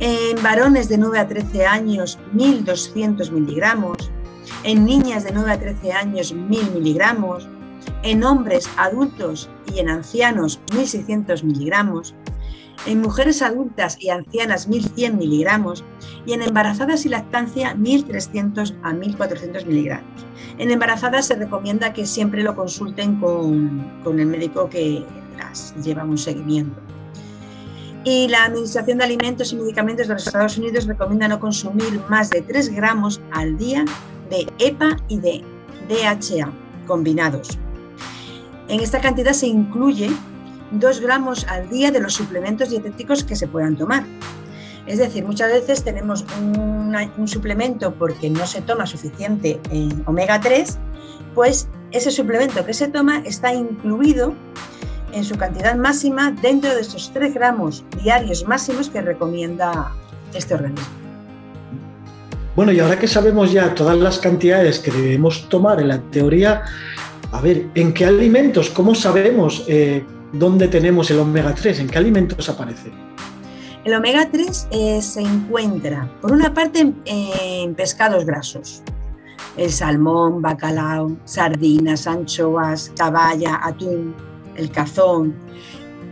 en 0.00 0.42
varones 0.42 0.88
de 0.88 0.98
9 0.98 1.18
a 1.20 1.28
13 1.28 1.66
años 1.66 2.18
1.200 2.34 3.30
miligramos, 3.30 4.10
en 4.64 4.84
niñas 4.84 5.24
de 5.24 5.32
9 5.32 5.52
a 5.52 5.58
13 5.58 5.92
años 5.92 6.34
1.000 6.34 6.72
miligramos, 6.72 7.46
en 8.02 8.24
hombres 8.24 8.68
adultos 8.76 9.50
y 9.72 9.78
en 9.78 9.90
ancianos 9.90 10.60
1.600 10.72 11.42
miligramos, 11.42 12.14
en 12.86 13.00
mujeres 13.00 13.42
adultas 13.42 13.96
y 14.00 14.08
ancianas 14.08 14.68
1.100 14.68 15.14
miligramos 15.14 15.84
y 16.26 16.32
en 16.32 16.42
embarazadas 16.42 17.04
y 17.04 17.10
lactancia 17.10 17.74
1.300 17.74 18.74
a 18.82 18.92
1.400 18.92 19.66
miligramos. 19.66 20.26
En 20.58 20.70
embarazadas 20.70 21.26
se 21.26 21.34
recomienda 21.34 21.92
que 21.92 22.06
siempre 22.06 22.42
lo 22.42 22.56
consulten 22.56 23.20
con, 23.20 24.00
con 24.02 24.18
el 24.18 24.26
médico 24.26 24.68
que 24.68 25.04
las 25.38 25.74
lleva 25.82 26.04
un 26.04 26.18
seguimiento. 26.18 26.80
Y 28.04 28.28
la 28.28 28.44
Administración 28.44 28.98
de 28.98 29.04
Alimentos 29.04 29.52
y 29.52 29.56
Medicamentos 29.56 30.08
de 30.08 30.14
los 30.14 30.26
Estados 30.26 30.58
Unidos 30.58 30.86
recomienda 30.86 31.26
no 31.26 31.40
consumir 31.40 32.02
más 32.10 32.28
de 32.28 32.42
3 32.42 32.74
gramos 32.74 33.20
al 33.32 33.56
día 33.56 33.84
de 34.34 34.46
EPA 34.58 34.96
y 35.08 35.18
de 35.18 35.44
DHA 35.88 36.50
combinados. 36.86 37.58
En 38.68 38.80
esta 38.80 39.00
cantidad 39.00 39.32
se 39.32 39.46
incluye 39.46 40.10
2 40.72 41.00
gramos 41.00 41.46
al 41.48 41.68
día 41.68 41.90
de 41.90 42.00
los 42.00 42.14
suplementos 42.14 42.70
dietéticos 42.70 43.22
que 43.24 43.36
se 43.36 43.46
puedan 43.46 43.76
tomar. 43.76 44.04
Es 44.86 44.98
decir, 44.98 45.24
muchas 45.24 45.50
veces 45.50 45.84
tenemos 45.84 46.24
un, 46.38 47.28
suplemento 47.28 47.94
porque 47.94 48.28
no 48.28 48.46
se 48.46 48.60
toma 48.60 48.86
suficiente 48.86 49.58
omega 50.06 50.40
3, 50.40 50.78
pues 51.34 51.68
ese 51.90 52.10
suplemento 52.10 52.64
que 52.66 52.74
se 52.74 52.88
toma 52.88 53.22
está 53.24 53.52
incluido 53.54 54.34
en 55.12 55.24
su 55.24 55.36
cantidad 55.36 55.74
máxima 55.76 56.32
dentro 56.42 56.74
de 56.74 56.80
esos 56.80 57.12
3 57.12 57.34
gramos 57.34 57.84
diarios 58.02 58.46
máximos 58.46 58.90
que 58.90 59.00
recomienda 59.00 59.92
este 60.34 60.54
organismo. 60.54 61.03
Bueno, 62.56 62.70
y 62.70 62.78
ahora 62.78 62.96
que 62.96 63.08
sabemos 63.08 63.50
ya 63.50 63.74
todas 63.74 63.98
las 63.98 64.20
cantidades 64.20 64.78
que 64.78 64.92
debemos 64.92 65.48
tomar 65.48 65.80
en 65.80 65.88
la 65.88 66.00
teoría, 66.00 66.62
a 67.32 67.40
ver, 67.40 67.66
¿en 67.74 67.92
qué 67.92 68.04
alimentos? 68.04 68.70
¿Cómo 68.70 68.94
sabemos 68.94 69.64
eh, 69.66 70.04
dónde 70.32 70.68
tenemos 70.68 71.10
el 71.10 71.18
omega 71.18 71.52
3? 71.52 71.80
¿En 71.80 71.88
qué 71.88 71.98
alimentos 71.98 72.48
aparece? 72.48 72.92
El 73.84 73.94
omega 73.94 74.28
3 74.30 74.68
eh, 74.70 75.02
se 75.02 75.22
encuentra, 75.22 76.08
por 76.20 76.30
una 76.30 76.54
parte, 76.54 76.92
en 77.06 77.74
pescados 77.74 78.24
grasos, 78.24 78.84
el 79.56 79.72
salmón, 79.72 80.40
bacalao, 80.40 81.16
sardinas, 81.24 82.06
anchoas, 82.06 82.92
caballa, 82.96 83.58
atún, 83.64 84.14
el 84.54 84.70
cazón. 84.70 85.34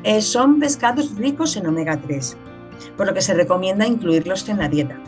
Eh, 0.02 0.20
son 0.20 0.58
pescados 0.58 1.14
ricos 1.16 1.56
en 1.56 1.68
omega 1.68 2.00
3, 2.00 2.37
por 2.96 3.06
lo 3.06 3.14
que 3.14 3.22
se 3.22 3.32
recomienda 3.32 3.87
incluirlos 3.87 4.49
en 4.49 4.58
la 4.58 4.68
dieta. 4.68 4.99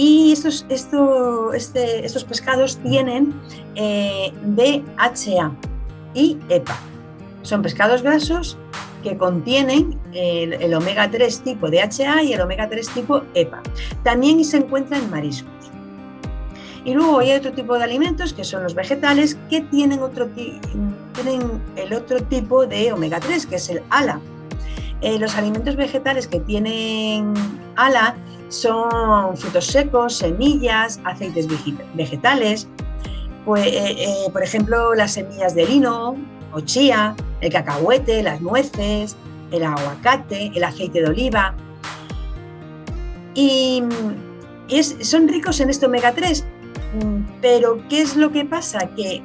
Y 0.00 0.32
estos, 0.32 0.64
este, 0.70 2.06
estos 2.06 2.24
pescados 2.24 2.78
tienen 2.78 3.34
eh, 3.74 4.32
DHA 4.44 5.52
y 6.14 6.38
EPA. 6.48 6.78
Son 7.42 7.60
pescados 7.60 8.00
grasos 8.00 8.56
que 9.02 9.18
contienen 9.18 10.00
el, 10.14 10.54
el 10.54 10.72
omega 10.72 11.10
3 11.10 11.40
tipo 11.40 11.68
DHA 11.68 12.22
y 12.22 12.32
el 12.32 12.40
omega 12.40 12.66
3 12.66 12.88
tipo 12.88 13.24
EPA. 13.34 13.60
También 14.02 14.42
se 14.42 14.56
encuentra 14.56 14.96
en 14.96 15.10
mariscos. 15.10 15.52
Y 16.86 16.94
luego 16.94 17.18
hay 17.18 17.32
otro 17.32 17.52
tipo 17.52 17.76
de 17.76 17.84
alimentos 17.84 18.32
que 18.32 18.42
son 18.42 18.62
los 18.62 18.74
vegetales 18.74 19.36
que 19.50 19.60
tienen, 19.60 20.00
otro 20.00 20.30
tienen 20.30 21.62
el 21.76 21.92
otro 21.92 22.22
tipo 22.22 22.66
de 22.66 22.90
omega 22.90 23.20
3, 23.20 23.44
que 23.44 23.56
es 23.56 23.68
el 23.68 23.82
ALA. 23.90 24.18
Eh, 25.02 25.18
los 25.18 25.34
alimentos 25.36 25.76
vegetales 25.76 26.26
que 26.26 26.40
tienen 26.40 27.34
ALA 27.76 28.16
son 28.50 29.36
frutos 29.36 29.66
secos, 29.66 30.18
semillas, 30.18 31.00
aceites 31.04 31.48
vegetales, 31.94 32.68
pues, 33.46 33.66
eh, 33.66 33.96
eh, 33.98 34.30
por 34.30 34.42
ejemplo, 34.42 34.94
las 34.94 35.12
semillas 35.14 35.54
de 35.54 35.64
lino 35.64 36.16
o 36.52 36.60
chía, 36.60 37.16
el 37.40 37.50
cacahuete, 37.50 38.22
las 38.22 38.42
nueces, 38.42 39.16
el 39.50 39.64
aguacate, 39.64 40.52
el 40.54 40.62
aceite 40.62 41.00
de 41.00 41.08
oliva. 41.08 41.54
Y, 43.34 43.82
son 45.00 45.26
ricos 45.26 45.58
en 45.60 45.70
este 45.70 45.86
omega 45.86 46.12
3, 46.12 46.44
Mm, 46.92 47.40
pero, 47.40 47.86
¿qué 47.88 48.02
es 48.02 48.16
lo 48.16 48.32
que 48.32 48.44
pasa? 48.44 48.90
Que 48.96 49.22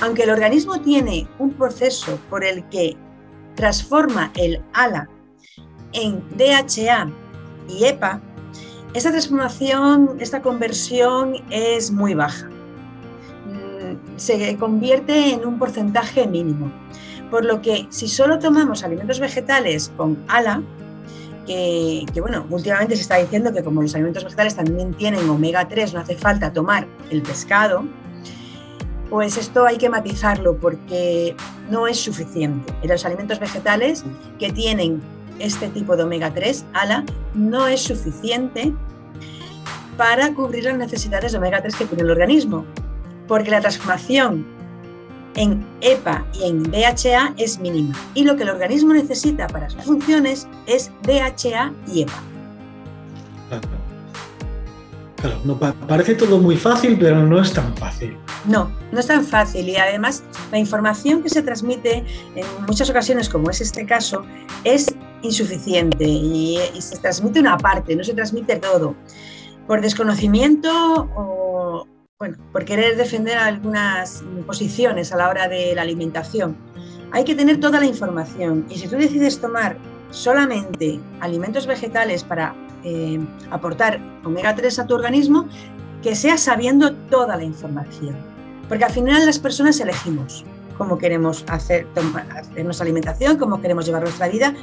aunque 0.00 0.24
el 0.24 0.30
organismo 0.30 0.80
tiene 0.80 1.28
un 1.38 1.52
proceso 1.52 2.18
por 2.28 2.44
el 2.44 2.68
que 2.68 2.96
transforma 3.54 4.32
el 4.34 4.60
ALA 4.72 5.08
en 5.92 6.20
DHA 6.36 7.08
y 7.68 7.84
EPA, 7.84 8.20
esta 8.94 9.10
transformación, 9.10 10.16
esta 10.20 10.40
conversión 10.40 11.36
es 11.50 11.90
muy 11.90 12.14
baja. 12.14 12.48
Mm, 13.46 14.16
se 14.16 14.56
convierte 14.56 15.32
en 15.32 15.44
un 15.44 15.58
porcentaje 15.58 16.26
mínimo. 16.26 16.70
Por 17.30 17.44
lo 17.44 17.60
que 17.60 17.86
si 17.90 18.06
solo 18.06 18.38
tomamos 18.38 18.84
alimentos 18.84 19.18
vegetales 19.18 19.90
con 19.96 20.16
ALA, 20.28 20.62
que, 21.46 22.20
bueno, 22.20 22.46
últimamente 22.48 22.96
se 22.96 23.02
está 23.02 23.16
diciendo 23.16 23.52
que 23.52 23.62
como 23.62 23.82
los 23.82 23.94
alimentos 23.94 24.24
vegetales 24.24 24.54
también 24.54 24.94
tienen 24.94 25.28
omega 25.28 25.68
3, 25.68 25.94
no 25.94 26.00
hace 26.00 26.16
falta 26.16 26.52
tomar 26.52 26.86
el 27.10 27.22
pescado, 27.22 27.84
pues 29.10 29.36
esto 29.36 29.66
hay 29.66 29.76
que 29.76 29.88
matizarlo 29.88 30.56
porque 30.56 31.36
no 31.70 31.86
es 31.86 31.98
suficiente. 31.98 32.72
En 32.82 32.88
los 32.88 33.04
alimentos 33.04 33.38
vegetales 33.38 34.04
que 34.38 34.50
tienen 34.52 35.02
este 35.38 35.68
tipo 35.68 35.96
de 35.96 36.04
omega 36.04 36.32
3, 36.32 36.64
ALA, 36.72 37.04
no 37.34 37.66
es 37.66 37.82
suficiente 37.82 38.72
para 39.96 40.32
cubrir 40.34 40.64
las 40.64 40.76
necesidades 40.76 41.32
de 41.32 41.38
omega 41.38 41.60
3 41.62 41.76
que 41.76 41.84
tiene 41.86 42.02
el 42.02 42.10
organismo, 42.10 42.64
porque 43.28 43.50
la 43.50 43.60
transformación 43.60 44.46
en 45.36 45.64
EPA 45.80 46.24
y 46.34 46.44
en 46.44 46.62
DHA 46.62 47.34
es 47.36 47.58
mínima. 47.58 47.94
Y 48.14 48.24
lo 48.24 48.36
que 48.36 48.44
el 48.44 48.50
organismo 48.50 48.94
necesita 48.94 49.46
para 49.48 49.68
sus 49.70 49.82
funciones 49.84 50.46
es 50.66 50.90
DHA 51.02 51.72
y 51.92 52.02
EPA. 52.02 52.22
Claro, 55.24 55.40
no, 55.42 55.58
parece 55.58 56.14
todo 56.16 56.38
muy 56.38 56.58
fácil, 56.58 56.98
pero 56.98 57.24
no 57.24 57.40
es 57.40 57.50
tan 57.50 57.74
fácil. 57.78 58.14
No, 58.44 58.70
no 58.92 59.00
es 59.00 59.06
tan 59.06 59.24
fácil 59.24 59.66
y 59.66 59.74
además 59.74 60.22
la 60.52 60.58
información 60.58 61.22
que 61.22 61.30
se 61.30 61.40
transmite 61.40 62.04
en 62.34 62.44
muchas 62.66 62.90
ocasiones, 62.90 63.30
como 63.30 63.48
es 63.48 63.62
este 63.62 63.86
caso, 63.86 64.22
es 64.64 64.94
insuficiente 65.22 66.04
y, 66.04 66.58
y 66.74 66.82
se 66.82 66.98
transmite 66.98 67.40
una 67.40 67.56
parte, 67.56 67.96
no 67.96 68.04
se 68.04 68.12
transmite 68.12 68.56
todo. 68.56 68.94
Por 69.66 69.80
desconocimiento 69.80 70.68
o, 71.16 71.86
bueno, 72.18 72.36
por 72.52 72.66
querer 72.66 72.98
defender 72.98 73.38
algunas 73.38 74.22
posiciones 74.46 75.10
a 75.10 75.16
la 75.16 75.30
hora 75.30 75.48
de 75.48 75.74
la 75.74 75.80
alimentación. 75.80 76.54
Hay 77.12 77.24
que 77.24 77.34
tener 77.34 77.60
toda 77.60 77.80
la 77.80 77.86
información 77.86 78.66
y 78.68 78.76
si 78.76 78.88
tú 78.88 78.96
decides 78.96 79.40
tomar 79.40 79.78
solamente 80.10 81.00
alimentos 81.20 81.66
vegetales 81.66 82.22
para 82.22 82.54
eh, 82.84 83.20
aportar 83.50 84.00
omega 84.24 84.54
3 84.54 84.78
a 84.78 84.86
tu 84.86 84.94
organismo, 84.94 85.48
que 86.02 86.14
sea 86.14 86.36
sabiendo 86.36 86.94
toda 87.10 87.36
la 87.36 87.44
información. 87.44 88.16
Porque 88.68 88.84
al 88.84 88.92
final 88.92 89.26
las 89.26 89.38
personas 89.38 89.80
elegimos 89.80 90.44
cómo 90.76 90.98
queremos 90.98 91.44
hacer, 91.48 91.86
nuestra 92.62 92.84
alimentación, 92.84 93.36
cómo 93.36 93.60
queremos 93.60 93.86
llevar 93.86 94.02
nuestra 94.02 94.28
vida, 94.28 94.54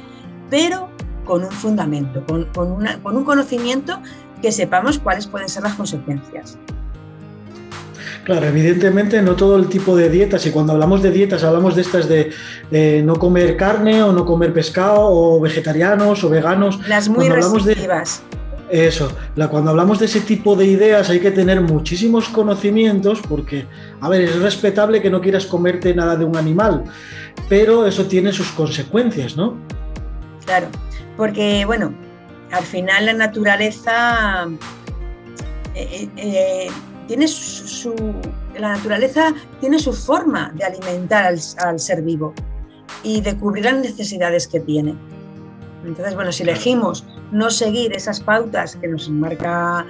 pero 0.50 0.88
con 1.24 1.44
un 1.44 1.50
fundamento, 1.50 2.24
con, 2.26 2.44
con 3.02 3.16
un 3.16 3.24
conocimiento 3.24 4.00
que 4.40 4.52
sepamos 4.52 4.98
cuáles 4.98 5.26
pueden 5.26 5.48
ser 5.48 5.62
las 5.62 5.74
consecuencias. 5.74 6.58
Claro, 8.24 8.46
evidentemente 8.46 9.20
no 9.20 9.34
todo 9.34 9.56
el 9.56 9.68
tipo 9.68 9.96
de 9.96 10.08
dietas, 10.08 10.46
y 10.46 10.50
cuando 10.52 10.72
hablamos 10.74 11.02
de 11.02 11.10
dietas 11.10 11.42
hablamos 11.42 11.74
de 11.74 11.82
estas 11.82 12.08
de 12.08 13.02
no 13.04 13.16
comer 13.16 13.56
carne 13.56 14.02
o 14.02 14.12
no 14.12 14.24
comer 14.24 14.52
pescado 14.52 15.00
o 15.00 15.40
vegetarianos 15.40 16.22
o 16.22 16.28
veganos. 16.28 16.78
Las 16.88 17.08
muy 17.08 17.28
restrictivas. 17.28 18.22
eso, 18.70 19.10
la, 19.34 19.48
cuando 19.48 19.70
hablamos 19.70 19.98
de 19.98 20.06
ese 20.06 20.20
tipo 20.20 20.54
de 20.54 20.66
ideas 20.66 21.10
hay 21.10 21.18
que 21.18 21.32
tener 21.32 21.60
muchísimos 21.62 22.28
conocimientos 22.28 23.20
porque, 23.28 23.66
a 24.00 24.08
ver, 24.08 24.22
es 24.22 24.40
respetable 24.40 25.02
que 25.02 25.10
no 25.10 25.20
quieras 25.20 25.46
comerte 25.46 25.92
nada 25.92 26.14
de 26.14 26.24
un 26.24 26.36
animal, 26.36 26.84
pero 27.48 27.86
eso 27.86 28.06
tiene 28.06 28.32
sus 28.32 28.52
consecuencias, 28.52 29.36
¿no? 29.36 29.56
Claro, 30.46 30.68
porque, 31.16 31.64
bueno, 31.64 31.92
al 32.52 32.64
final 32.64 33.06
la 33.06 33.14
naturaleza... 33.14 34.46
Eh, 35.74 35.88
eh, 36.02 36.08
eh, 36.18 36.70
tiene 37.06 37.28
su, 37.28 37.94
la 38.58 38.76
naturaleza 38.76 39.34
tiene 39.60 39.78
su 39.78 39.92
forma 39.92 40.52
de 40.54 40.64
alimentar 40.64 41.34
al, 41.58 41.80
ser 41.80 42.02
vivo 42.02 42.34
y 43.02 43.20
de 43.20 43.36
cubrir 43.36 43.64
las 43.64 43.76
necesidades 43.76 44.46
que 44.46 44.60
tiene. 44.60 44.94
Entonces, 45.84 46.14
bueno, 46.14 46.30
si 46.30 46.44
elegimos 46.44 47.04
no 47.32 47.50
seguir 47.50 47.92
esas 47.94 48.20
pautas 48.20 48.76
que 48.76 48.88
nos 48.88 49.08
marca 49.08 49.84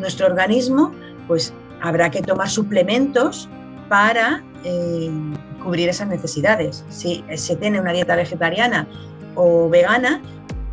nuestro 0.00 0.26
organismo, 0.26 0.92
pues 1.28 1.52
habrá 1.82 2.10
que 2.10 2.22
tomar 2.22 2.48
suplementos 2.48 3.48
para 3.88 4.42
eh, 4.64 5.10
cubrir 5.62 5.88
esas 5.88 6.08
necesidades. 6.08 6.84
Si 6.88 7.22
se 7.36 7.56
tiene 7.56 7.80
una 7.80 7.92
dieta 7.92 8.16
vegetariana 8.16 8.88
o 9.34 9.68
vegana, 9.68 10.22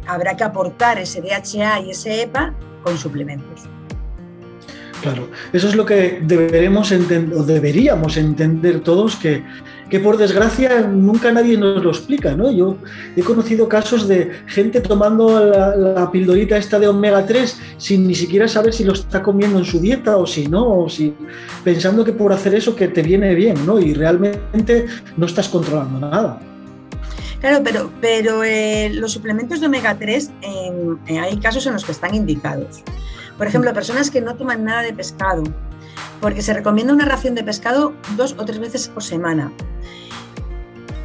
habrá 0.08 0.36
que 0.36 0.44
aportar 0.44 1.00
ese 1.00 1.22
DHA 1.22 1.82
y 1.82 1.92
ese 1.92 2.24
EPA 2.24 2.54
con 2.84 2.98
suplementos. 2.98 3.68
Claro, 5.02 5.30
eso 5.52 5.68
es 5.68 5.76
lo 5.76 5.84
que 5.84 6.20
deberemos 6.22 6.92
o 6.92 7.44
deberíamos 7.44 8.18
entender 8.18 8.82
todos, 8.82 9.16
que, 9.16 9.44
que, 9.90 10.00
por 10.00 10.16
desgracia 10.16 10.82
nunca 10.82 11.32
nadie 11.32 11.58
nos 11.58 11.84
lo 11.84 11.90
explica, 11.90 12.36
¿no? 12.36 12.52
Yo 12.52 12.78
he 13.16 13.24
conocido 13.24 13.68
casos 13.68 14.08
de 14.08 14.32
gente 14.46 14.80
tomando 14.80 15.44
la, 15.44 15.76
la, 15.76 16.12
pildorita 16.12 16.56
esta 16.56 16.78
de 16.78 16.88
omega 16.88 17.26
3 17.26 17.60
sin 17.78 18.08
ni 18.08 18.14
siquiera 18.14 18.48
saber 18.48 18.74
si 18.74 18.84
lo 18.84 18.94
está 18.94 19.24
comiendo 19.24 19.58
en 19.58 19.66
su 19.66 19.80
dieta 19.80 20.18
o 20.18 20.28
si 20.28 20.46
no, 20.46 20.84
o 20.84 20.90
si 20.90 21.16
pensando 21.64 22.06
que 22.06 22.14
por 22.14 22.32
hacer 22.32 22.54
eso 22.54 22.76
que 22.76 22.88
te 22.88 23.02
viene 23.02 23.34
bien, 23.34 23.66
¿no? 23.66 23.80
Y 23.80 23.96
realmente 23.96 24.86
no 25.18 25.26
estás 25.26 25.50
controlando 25.50 26.00
nada. 26.00 26.40
Claro, 27.40 27.62
pero, 27.64 27.92
pero 28.00 28.44
eh, 28.44 28.92
los 28.94 29.14
suplementos 29.14 29.60
de 29.60 29.66
omega 29.66 29.98
3 29.98 30.32
eh, 30.44 31.20
hay 31.20 31.38
casos 31.38 31.66
en 31.66 31.74
los 31.74 31.84
que 31.84 31.92
están 31.92 32.14
indicados. 32.14 32.84
Por 33.42 33.48
ejemplo, 33.48 33.74
personas 33.74 34.12
que 34.12 34.22
no 34.22 34.36
toman 34.36 34.66
nada 34.66 34.84
de 34.84 34.94
pescado 34.94 35.42
porque 36.22 36.44
se 36.44 36.54
recomienda 36.54 36.94
una 36.94 37.06
ración 37.06 37.34
de 37.34 37.44
pescado 37.44 37.92
dos 38.16 38.36
o 38.38 38.46
tres 38.46 38.60
veces 38.60 38.88
por 38.88 39.02
semana. 39.02 39.52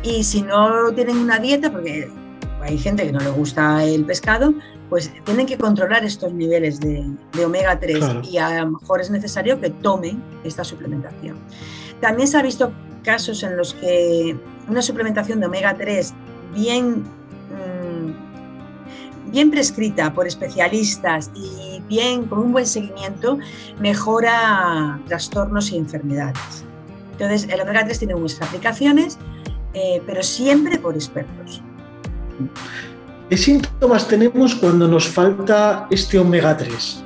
Y 0.02 0.22
si 0.22 0.42
no 0.42 0.92
tienen 0.92 1.16
una 1.16 1.38
dieta, 1.38 1.72
porque 1.72 2.10
hay 2.60 2.76
gente 2.76 3.06
que 3.06 3.12
no 3.12 3.20
le 3.20 3.30
gusta 3.30 3.82
el 3.84 4.04
pescado, 4.04 4.52
pues 4.90 5.10
tienen 5.24 5.46
que 5.46 5.56
controlar 5.56 6.04
estos 6.04 6.34
niveles 6.34 6.78
de, 6.78 7.10
omega 7.42 7.80
3 7.80 8.04
y 8.24 8.36
a 8.36 8.60
lo 8.60 8.72
mejor 8.72 9.00
es 9.00 9.08
necesario 9.08 9.58
que 9.58 9.70
tomen 9.70 10.22
esta 10.44 10.62
suplementación. 10.62 11.38
También 12.02 12.28
se 12.28 12.36
ha 12.36 12.42
visto 12.42 12.70
casos 13.02 13.44
en 13.44 13.56
los 13.56 13.72
que 13.72 14.36
una 14.68 14.82
suplementación 14.82 15.40
de 15.40 15.46
omega 15.46 15.74
3 15.74 16.12
bien, 16.54 17.02
bien 19.30 19.50
prescrita 19.50 20.12
por 20.12 20.26
especialistas 20.26 21.30
y 21.34 21.82
bien 21.88 22.24
con 22.24 22.38
un 22.38 22.52
buen 22.52 22.66
seguimiento 22.66 23.38
mejora 23.80 25.00
trastornos 25.06 25.72
y 25.72 25.76
enfermedades. 25.76 26.64
Entonces, 27.12 27.48
el 27.50 27.60
omega 27.60 27.84
3 27.84 27.98
tiene 27.98 28.14
muchas 28.14 28.42
aplicaciones, 28.42 29.18
eh, 29.72 30.02
pero 30.06 30.22
siempre 30.22 30.78
por 30.78 30.94
expertos. 30.94 31.62
¿Qué 33.28 33.36
síntomas 33.36 34.06
tenemos 34.06 34.54
cuando 34.54 34.86
nos 34.86 35.08
falta 35.08 35.86
este 35.90 36.18
omega 36.18 36.56
3? 36.56 37.02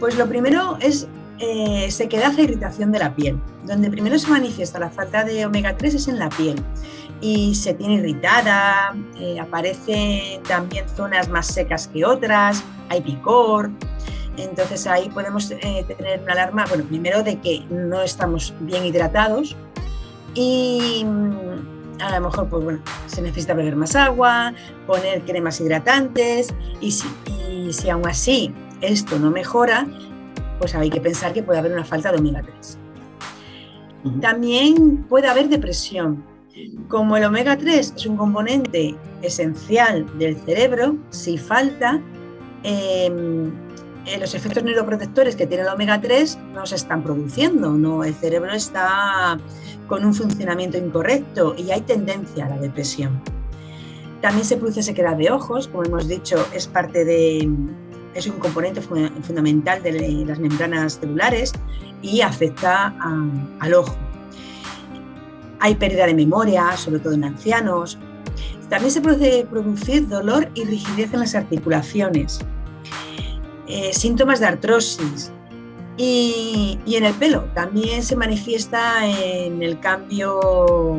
Pues 0.00 0.18
lo 0.18 0.28
primero 0.28 0.76
es 0.80 1.06
eh, 1.40 1.90
sequedad 1.90 2.38
e 2.38 2.42
irritación 2.42 2.92
de 2.92 2.98
la 2.98 3.14
piel. 3.14 3.40
Donde 3.64 3.90
primero 3.90 4.18
se 4.18 4.28
manifiesta 4.28 4.78
la 4.78 4.90
falta 4.90 5.24
de 5.24 5.46
omega 5.46 5.76
3 5.76 5.94
es 5.94 6.08
en 6.08 6.18
la 6.18 6.28
piel 6.28 6.62
y 7.20 7.54
se 7.54 7.74
tiene 7.74 7.94
irritada, 7.94 8.94
eh, 9.18 9.38
aparecen 9.40 10.42
también 10.42 10.86
zonas 10.88 11.28
más 11.28 11.46
secas 11.46 11.88
que 11.88 12.04
otras, 12.04 12.62
hay 12.88 13.00
picor. 13.00 13.70
Entonces 14.36 14.86
ahí 14.86 15.08
podemos 15.10 15.50
eh, 15.50 15.84
tener 15.86 16.20
una 16.20 16.32
alarma, 16.32 16.64
bueno, 16.68 16.84
primero 16.84 17.22
de 17.22 17.38
que 17.40 17.64
no 17.70 18.02
estamos 18.02 18.54
bien 18.60 18.84
hidratados 18.84 19.56
y 20.34 21.04
a 22.00 22.18
lo 22.18 22.26
mejor 22.26 22.48
pues, 22.48 22.64
bueno, 22.64 22.80
se 23.06 23.22
necesita 23.22 23.54
beber 23.54 23.76
más 23.76 23.96
agua, 23.96 24.54
poner 24.86 25.22
cremas 25.22 25.60
hidratantes 25.60 26.54
y 26.80 26.92
si, 26.92 27.08
y 27.50 27.72
si 27.72 27.90
aún 27.90 28.06
así 28.06 28.54
esto 28.80 29.18
no 29.18 29.30
mejora, 29.30 29.86
pues 30.60 30.74
hay 30.74 30.90
que 30.90 31.00
pensar 31.00 31.32
que 31.32 31.42
puede 31.42 31.58
haber 31.58 31.72
una 31.72 31.84
falta 31.84 32.12
de 32.12 32.18
omega 32.18 32.42
3. 32.42 32.78
También 34.20 35.04
puede 35.08 35.26
haber 35.26 35.48
depresión. 35.48 36.22
Como 36.88 37.16
el 37.16 37.24
omega 37.24 37.56
3 37.56 37.94
es 37.96 38.06
un 38.06 38.18
componente 38.18 38.94
esencial 39.22 40.06
del 40.18 40.36
cerebro, 40.36 40.96
si 41.08 41.38
falta, 41.38 42.02
em, 42.62 43.50
eh, 44.04 44.18
los 44.18 44.34
efectos 44.34 44.62
neuroprotectores 44.62 45.34
que 45.34 45.46
tiene 45.46 45.62
el 45.62 45.70
omega 45.70 45.98
3 45.98 46.38
no 46.52 46.66
se 46.66 46.74
están 46.74 47.02
produciendo, 47.02 47.70
no, 47.70 48.04
el 48.04 48.14
cerebro 48.14 48.52
está 48.52 49.38
con 49.86 50.04
un 50.04 50.12
funcionamiento 50.12 50.76
incorrecto 50.76 51.54
y 51.56 51.70
hay 51.70 51.80
tendencia 51.80 52.44
a 52.46 52.50
la 52.50 52.58
depresión. 52.58 53.22
También 54.20 54.44
se 54.44 54.58
produce 54.58 54.82
sequedad 54.82 55.16
de 55.16 55.30
ojos, 55.30 55.68
como 55.68 55.84
hemos 55.84 56.06
dicho, 56.06 56.36
es 56.54 56.66
parte 56.66 57.06
de 57.06 57.48
es 58.14 58.26
un 58.26 58.38
componente 58.38 58.80
fundamental 58.80 59.82
de 59.82 60.24
las 60.26 60.38
membranas 60.38 60.98
celulares 61.00 61.52
y 62.02 62.20
afecta 62.20 62.94
al 63.60 63.74
ojo. 63.74 63.96
Hay 65.60 65.74
pérdida 65.74 66.06
de 66.06 66.14
memoria, 66.14 66.76
sobre 66.76 67.00
todo 67.00 67.12
en 67.12 67.24
ancianos. 67.24 67.98
También 68.68 68.90
se 68.90 69.00
puede 69.00 69.44
producir 69.44 70.08
dolor 70.08 70.48
y 70.54 70.64
rigidez 70.64 71.12
en 71.12 71.20
las 71.20 71.34
articulaciones, 71.34 72.40
eh, 73.66 73.92
síntomas 73.92 74.40
de 74.40 74.46
artrosis, 74.46 75.32
y, 76.02 76.78
en 76.86 77.04
el 77.04 77.12
pelo 77.14 77.44
también 77.54 78.02
se 78.02 78.16
manifiesta 78.16 79.06
en 79.06 79.62
el 79.62 79.78
cambio, 79.80 80.96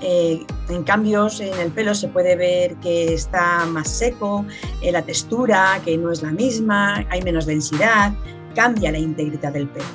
eh, 0.00 0.44
en 0.68 0.82
cambios 0.82 1.40
en 1.40 1.58
el 1.58 1.70
pelo 1.70 1.94
se 1.94 2.08
puede 2.08 2.36
ver 2.36 2.76
que 2.76 3.14
está 3.14 3.64
más 3.66 3.88
seco, 3.88 4.44
eh, 4.82 4.92
la 4.92 5.02
textura 5.02 5.80
que 5.84 5.96
no 5.96 6.12
es 6.12 6.22
la 6.22 6.30
misma, 6.30 7.06
hay 7.10 7.22
menos 7.22 7.46
densidad, 7.46 8.12
cambia 8.54 8.92
la 8.92 8.98
integridad 8.98 9.52
del 9.52 9.68
pelo. 9.68 9.86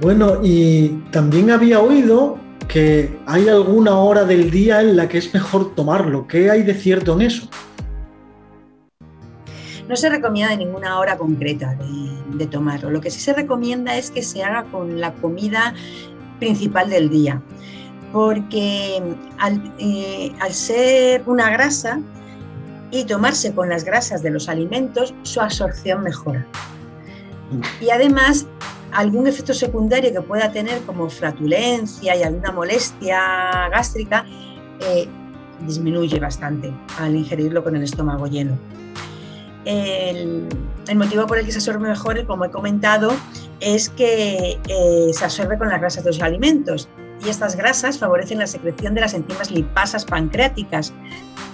Bueno, 0.00 0.40
y 0.42 0.88
también 1.10 1.50
había 1.50 1.80
oído 1.80 2.38
que 2.68 3.16
hay 3.26 3.48
alguna 3.48 3.98
hora 3.98 4.24
del 4.24 4.50
día 4.50 4.80
en 4.80 4.96
la 4.96 5.08
que 5.08 5.18
es 5.18 5.32
mejor 5.32 5.74
tomarlo. 5.74 6.26
¿Qué 6.26 6.50
hay 6.50 6.62
de 6.62 6.74
cierto 6.74 7.14
en 7.14 7.22
eso? 7.22 7.48
No 9.88 9.96
se 9.96 10.08
recomienda 10.08 10.56
ninguna 10.56 10.98
hora 10.98 11.18
concreta 11.18 11.76
de, 11.76 12.46
tomarlo. 12.46 12.90
Lo 12.90 13.00
que 13.00 13.10
sí 13.10 13.20
se 13.20 13.32
recomienda 13.32 13.96
es 13.96 14.10
que 14.10 14.22
se 14.22 14.42
haga 14.42 14.64
con 14.64 15.00
la 15.00 15.12
comida 15.12 15.74
principal 16.38 16.90
del 16.90 17.08
día, 17.10 17.40
porque 18.12 19.02
al, 19.38 19.72
eh, 19.78 20.32
ser 20.50 21.22
una 21.26 21.50
grasa 21.50 22.00
y 22.90 23.04
tomarse 23.04 23.54
con 23.54 23.68
las 23.68 23.84
grasas 23.84 24.22
de 24.22 24.30
los 24.30 24.48
alimentos, 24.48 25.14
su 25.22 25.40
absorción 25.40 26.02
mejora. 26.02 26.46
Y 27.80 27.90
además, 27.90 28.46
algún 28.92 29.26
efecto 29.26 29.52
secundario 29.52 30.12
que 30.12 30.20
pueda 30.20 30.52
tener, 30.52 30.80
como 30.82 31.08
flatulencia 31.10 32.16
y 32.16 32.22
alguna 32.22 32.52
molestia 32.52 33.68
gástrica, 33.70 34.24
eh, 34.80 35.08
disminuye 35.66 36.18
bastante 36.20 36.72
al 36.98 37.16
ingerirlo 37.16 37.62
con 37.64 37.76
el 37.76 37.82
estómago 37.82 38.26
lleno. 38.26 38.56
El, 39.64 40.46
motivo 40.94 41.26
por 41.26 41.38
el 41.38 41.46
que 41.46 41.52
se 41.52 41.58
absorbe 41.58 41.88
mejor, 41.88 42.26
como 42.26 42.44
he 42.44 42.50
comentado, 42.50 43.12
es 43.60 43.88
que 43.88 44.60
eh, 44.68 45.10
se 45.12 45.24
absorbe 45.24 45.56
con 45.56 45.68
las 45.68 45.80
grasas 45.80 46.04
de 46.04 46.10
los 46.10 46.20
alimentos 46.20 46.88
y 47.24 47.28
estas 47.28 47.56
grasas 47.56 47.98
favorecen 47.98 48.38
la 48.38 48.46
secreción 48.46 48.94
de 48.94 49.00
las 49.00 49.14
enzimas 49.14 49.50
lipasas 49.50 50.04
pancreáticas 50.04 50.92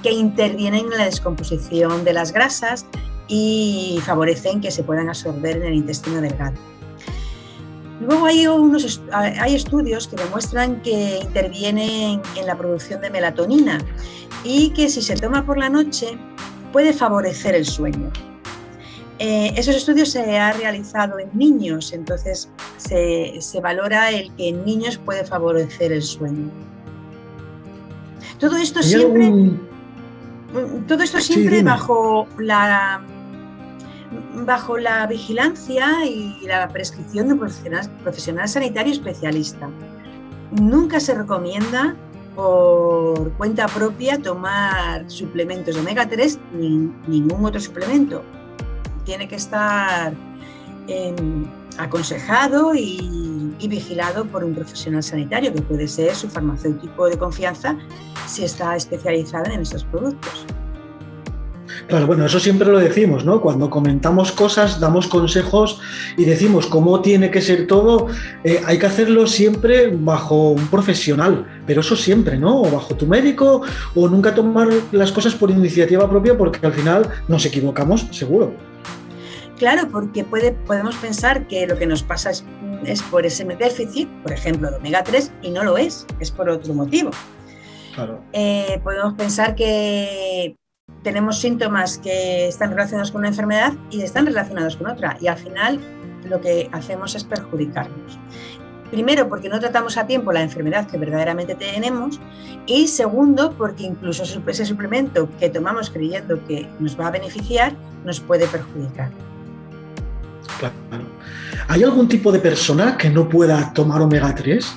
que 0.03 0.11
intervienen 0.11 0.87
en 0.87 0.99
la 0.99 1.05
descomposición 1.05 2.05
de 2.05 2.13
las 2.13 2.33
grasas 2.33 2.87
y 3.29 4.01
favorecen 4.05 4.61
que 4.61 4.71
se 4.71 4.83
puedan 4.83 5.09
absorber 5.09 5.59
en 5.59 5.65
el 5.65 5.75
intestino 5.75 6.21
delgado. 6.21 6.57
Luego 8.01 8.27
hay, 8.27 8.47
unos, 8.47 9.03
hay 9.13 9.55
estudios 9.55 10.09
que 10.09 10.17
demuestran 10.17 10.81
que 10.81 11.21
intervienen 11.23 12.23
en 12.35 12.47
la 12.47 12.57
producción 12.57 13.03
de 13.03 13.11
melatonina 13.11 13.79
y 14.43 14.71
que 14.71 14.89
si 14.89 15.03
se 15.03 15.17
toma 15.17 15.45
por 15.45 15.59
la 15.59 15.69
noche 15.69 16.19
puede 16.73 16.95
favorecer 16.95 17.55
el 17.55 17.67
sueño. 17.67 18.11
Eh, 19.23 19.53
esos 19.55 19.77
estudios 19.77 20.09
se 20.09 20.39
han 20.39 20.57
realizado 20.57 21.19
en 21.19 21.29
niños, 21.35 21.93
entonces 21.93 22.49
se, 22.79 23.61
valora 23.61 24.11
el 24.11 24.35
que 24.35 24.49
en 24.49 24.65
niños 24.65 24.97
puede 24.97 25.27
favorecer 25.27 25.93
el 25.93 26.03
sueño. 26.03 26.51
Todo 28.39 28.57
esto 28.57 28.83
siempre, 28.83 29.31
todo 30.89 31.03
esto 31.03 31.21
siempre 31.21 31.63
bajo 31.63 32.27
la 32.39 33.03
bajo 34.47 34.79
la 34.79 35.07
vigilancia 35.07 36.07
y 36.07 36.47
la 36.47 36.67
prescripción 36.69 37.29
de 37.29 37.35
un 37.35 37.41
profesional 38.03 38.49
sanitario 38.49 38.91
especialista. 38.91 39.69
Nunca 40.51 40.99
se 40.99 41.13
recomienda 41.15 41.95
por 42.35 43.33
cuenta 43.33 43.69
propia 43.69 44.17
tomar 44.17 45.11
suplementos 45.11 45.75
de 45.75 45.81
omega 45.83 46.09
3 46.09 46.39
ni 46.55 46.91
ningún 47.07 47.45
otro 47.45 47.61
suplemento. 47.61 48.25
Tiene 49.05 49.29
que 49.29 49.37
estar 49.37 50.13
aconsejado 51.79 52.75
y, 52.75 53.57
vigilado 53.69 54.25
por 54.25 54.43
un 54.43 54.55
profesional 54.55 55.03
sanitario, 55.03 55.53
que 55.53 55.63
puede 55.63 55.87
ser 55.87 56.15
su 56.15 56.29
farmacéutico 56.29 57.09
de 57.09 57.17
confianza 57.17 57.77
si 58.27 58.45
está 58.45 58.75
especializado 58.75 59.53
en 59.53 59.61
estos 59.61 59.85
productos. 59.85 60.47
Claro, 61.87 62.07
bueno, 62.07 62.25
eso 62.25 62.41
siempre 62.41 62.71
lo 62.71 62.79
decimos, 62.79 63.25
¿no? 63.25 63.41
Cuando 63.41 63.71
comentamos 63.71 64.33
cosas, 64.33 64.81
damos 64.81 65.07
consejos 65.07 65.81
y 66.17 66.25
decimos 66.25 66.67
cómo 66.67 67.01
tiene 67.01 67.31
que 67.31 67.41
ser 67.41 67.67
todo, 67.67 68.09
eh, 68.45 68.61
hay 68.65 68.79
que 68.79 68.87
hacerlo 68.87 69.27
siempre 69.27 69.89
bajo 69.93 70.51
un 70.51 70.67
profesional, 70.69 71.47
pero 71.67 71.81
eso 71.81 71.97
siempre, 71.97 72.39
¿no? 72.39 72.63
O 72.63 72.71
bajo 72.71 72.95
tu 72.95 73.07
médico, 73.07 73.63
o 73.95 74.09
nunca 74.09 74.35
tomar 74.35 74.69
las 74.93 75.13
cosas 75.13 75.35
por 75.35 75.51
iniciativa 75.51 76.09
propia, 76.09 76.37
porque 76.37 76.65
al 76.67 76.73
final 76.73 77.09
nos 77.29 77.45
equivocamos, 77.47 78.07
seguro. 78.11 78.70
Claro, 79.61 79.91
porque 79.91 80.25
puede, 80.25 80.53
podemos 80.53 80.97
pensar 80.97 81.47
que 81.47 81.67
lo 81.67 81.77
que 81.77 81.87
nos 81.87 82.03
pasa 82.03 82.31
es, 82.31 82.43
es 82.87 83.03
por 83.03 83.27
ese 83.27 83.45
déficit, 83.45 84.09
por 84.23 84.33
ejemplo, 84.33 84.71
de 84.71 84.79
omega 84.79 85.05
3, 85.05 85.31
y 85.43 85.51
no 85.51 85.63
lo 85.63 85.77
es, 85.77 86.07
es 86.19 86.31
por 86.31 86.49
otro 86.49 86.73
motivo. 86.73 87.11
Claro. 87.95 88.25
Eh, 88.33 88.81
podemos 88.83 89.13
pensar 89.13 89.55
que 89.55 90.57
tenemos 91.03 91.41
síntomas 91.41 91.99
que 91.99 92.49
están 92.49 92.71
relacionados 92.71 93.11
con 93.11 93.19
una 93.19 93.29
enfermedad 93.29 93.75
y 93.91 94.01
están 94.01 94.25
relacionados 94.25 94.79
con 94.79 94.87
otra. 94.87 95.19
Y 95.21 95.27
al 95.27 95.37
final 95.37 95.79
lo 96.25 96.41
que 96.41 96.71
hacemos 96.73 97.15
es 97.15 97.25
perjudicarnos. 97.25 98.19
Primero, 98.91 99.29
porque 99.29 99.51
no 99.51 99.61
tratamos 99.61 99.99
a 99.99 100.07
tiempo 100.07 100.33
la 100.33 100.41
enfermedad 100.41 100.87
que 100.87 100.97
verdaderamente 100.97 101.55
tenemos. 101.55 102.19
Y 102.65 102.89
segundo, 102.89 103.53
porque 103.59 103.83
incluso 103.83 104.23
ese 104.23 104.65
suplemento 104.65 105.29
que 105.39 105.51
tomamos 105.51 105.91
creyendo 105.91 106.43
que 106.47 106.67
nos 106.79 106.99
va 106.99 107.09
a 107.09 107.11
beneficiar, 107.11 107.75
nos 108.07 108.21
puede 108.21 108.47
perjudicar. 108.47 109.11
¿Hay 111.69 111.83
algún 111.83 112.09
tipo 112.09 112.33
de 112.33 112.39
persona 112.41 112.97
que 112.97 113.11
no 113.11 113.29
pueda 113.29 113.73
tomar 113.73 114.03
omega 114.03 114.35
3? 114.35 114.75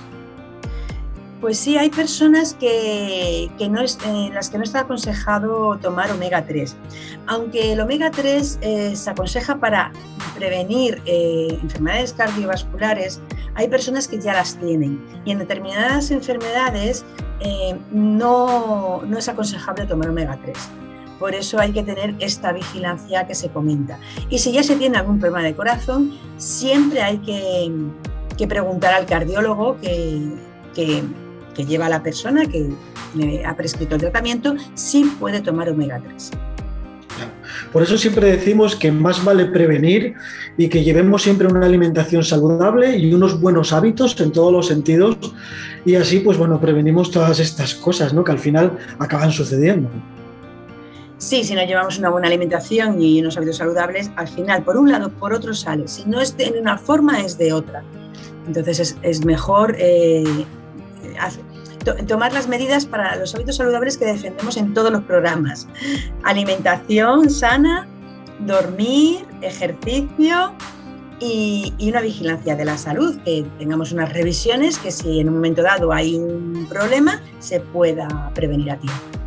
Pues 1.43 1.58
sí, 1.58 1.78
hay 1.78 1.89
personas 1.89 2.54
que, 2.54 3.52
no 3.69 3.82
es, 3.82 3.98
en 4.06 4.34
las 4.34 4.50
que 4.50 4.58
no 4.58 4.63
está 4.63 4.82
aconsejado 4.82 5.78
tomar 5.78 6.10
omega 6.10 6.46
3. 6.46 6.74
Aunque 7.28 7.74
el 7.74 7.82
omega 7.82 8.12
3 8.12 8.60
eh, 8.62 8.96
se 8.96 9.10
aconseja 9.10 9.60
para 9.60 9.91
prevenir 10.36 11.02
eh, 11.06 11.60
enfermedades 11.62 12.13
cardiovasculares, 12.13 13.19
hay 13.56 13.67
personas 13.67 14.08
que 14.08 14.22
ya 14.22 14.32
las 14.32 14.58
tienen 14.58 15.04
y 15.26 15.32
en 15.32 15.39
determinadas 15.39 16.12
enfermedades 16.12 17.04
eh, 17.41 17.78
no, 17.91 19.02
no 19.06 19.17
es 19.17 19.28
aconsejable 19.28 19.86
tomar 19.86 20.12
omega 20.12 20.39
3. 20.46 20.58
Por 21.24 21.36
eso 21.36 21.58
hay 21.58 21.72
que 21.72 21.84
tener 21.84 22.16
esta 22.20 22.52
vigilancia 22.52 23.26
que 23.26 23.34
se 23.34 23.48
comenta. 23.48 23.98
Y 24.30 24.40
si 24.40 24.52
ya 24.52 24.62
se 24.62 24.76
tiene 24.76 24.98
algún 24.98 25.20
problema 25.20 25.42
de 25.42 25.56
corazón, 25.56 26.12
siempre 26.36 27.02
hay 27.02 27.18
que, 27.20 28.46
preguntar 28.46 28.94
al 28.94 29.06
cardiólogo 29.06 29.78
que, 29.80 31.02
lleva 31.66 31.86
a 31.86 31.90
la 31.90 32.04
persona 32.04 32.46
que 32.46 32.70
ha 33.46 33.56
prescrito 33.56 33.96
el 33.96 34.02
tratamiento 34.02 34.56
si 34.74 35.06
puede 35.06 35.40
tomar 35.40 35.70
omega 35.70 36.02
3. 36.04 36.32
Por 37.72 37.84
eso 37.84 37.98
siempre 37.98 38.28
decimos 38.28 38.76
que 38.76 38.92
más 38.92 39.24
vale 39.24 39.46
prevenir 39.46 40.16
y 40.58 40.68
que 40.68 40.84
llevemos 40.84 41.24
siempre 41.24 41.48
una 41.48 41.66
alimentación 41.66 42.26
saludable 42.26 42.98
y 42.98 43.14
unos 43.14 43.40
buenos 43.40 43.72
hábitos 43.72 44.20
en 44.20 44.34
todos 44.34 44.52
los 44.52 44.68
sentidos 44.68 45.16
y 45.86 45.96
así 45.96 46.20
pues 46.20 46.38
bueno, 46.38 46.60
prevenimos 46.60 47.12
todas 47.12 47.40
estas 47.40 47.76
cosas 47.76 48.14
¿no? 48.14 48.26
que 48.26 48.34
al 48.34 48.40
final 48.40 48.78
acaban 49.00 49.32
sucediendo. 49.32 49.90
Sí, 51.24 51.42
si 51.46 51.56
no 51.56 51.64
llevamos 51.64 51.98
una 51.98 52.10
buena 52.10 52.28
alimentación 52.28 53.02
y 53.02 53.22
unos 53.22 53.38
hábitos 53.38 53.56
saludables, 53.56 54.12
al 54.18 54.28
final 54.28 54.62
por 54.62 54.76
un 54.76 54.92
lado, 54.92 55.10
por 55.10 55.32
otro 55.32 55.54
sale. 55.54 55.88
Si 55.88 56.04
no 56.04 56.20
es 56.20 56.36
de 56.36 56.54
una 56.60 56.78
forma, 56.78 57.22
es 57.22 57.38
de 57.38 57.54
otra. 57.54 57.82
Entonces 58.46 58.98
es, 59.02 59.24
mejor 59.24 59.74
eh, 59.80 60.26
tomar 62.10 62.34
las 62.34 62.50
medidas 62.50 62.86
para 62.86 63.16
los 63.16 63.34
hábitos 63.34 63.56
saludables 63.56 63.98
que 63.98 64.04
defendemos 64.06 64.58
en 64.58 64.74
todos 64.74 64.92
los 64.92 65.02
programas. 65.04 65.66
Alimentación 66.24 67.30
sana, 67.30 67.88
dormir, 68.40 69.26
ejercicio 69.42 70.54
y, 71.22 71.74
una 71.88 72.02
vigilancia 72.02 72.58
de 72.58 72.66
la 72.66 72.78
salud, 72.78 73.18
que 73.24 73.46
tengamos 73.60 73.94
unas 73.94 74.12
revisiones 74.12 74.78
que 74.78 74.92
si 74.92 75.22
en 75.22 75.30
un 75.30 75.36
momento 75.36 75.62
dado 75.62 75.94
hay 75.94 76.16
un 76.16 76.68
problema 76.68 77.22
se 77.40 77.62
pueda 77.62 78.30
prevenir 78.36 78.72
a 78.72 78.78
tiempo. 78.78 79.23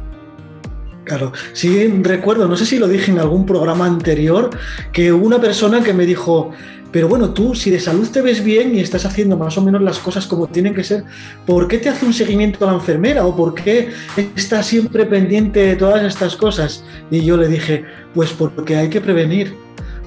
Claro, 1.06 1.32
sí 1.52 1.86
recuerdo, 2.02 2.48
no 2.48 2.56
sé 2.56 2.66
si 2.66 2.80
lo 2.80 2.88
dije 2.88 3.12
en 3.12 3.20
algún 3.20 3.46
programa 3.46 3.86
anterior, 3.86 4.50
que 4.92 5.12
hubo 5.12 5.24
una 5.24 5.40
persona 5.40 5.80
que 5.80 5.92
me 5.92 6.04
dijo, 6.04 6.50
pero 6.90 7.06
bueno, 7.06 7.30
tú 7.30 7.54
si 7.54 7.70
de 7.70 7.78
salud 7.78 8.08
te 8.08 8.22
ves 8.22 8.42
bien 8.42 8.74
y 8.74 8.80
estás 8.80 9.06
haciendo 9.06 9.36
más 9.36 9.56
o 9.56 9.62
menos 9.62 9.82
las 9.82 10.00
cosas 10.00 10.26
como 10.26 10.48
tienen 10.48 10.74
que 10.74 10.82
ser, 10.82 11.04
¿por 11.46 11.68
qué 11.68 11.78
te 11.78 11.88
hace 11.88 12.06
un 12.06 12.12
seguimiento 12.12 12.64
a 12.64 12.72
la 12.72 12.78
enfermera 12.78 13.24
o 13.24 13.36
por 13.36 13.54
qué 13.54 13.90
estás 14.34 14.66
siempre 14.66 15.06
pendiente 15.06 15.60
de 15.60 15.76
todas 15.76 16.02
estas 16.02 16.34
cosas? 16.34 16.82
Y 17.08 17.24
yo 17.24 17.36
le 17.36 17.46
dije, 17.46 17.84
pues 18.12 18.32
porque 18.32 18.74
hay 18.74 18.90
que 18.90 19.00
prevenir. 19.00 19.54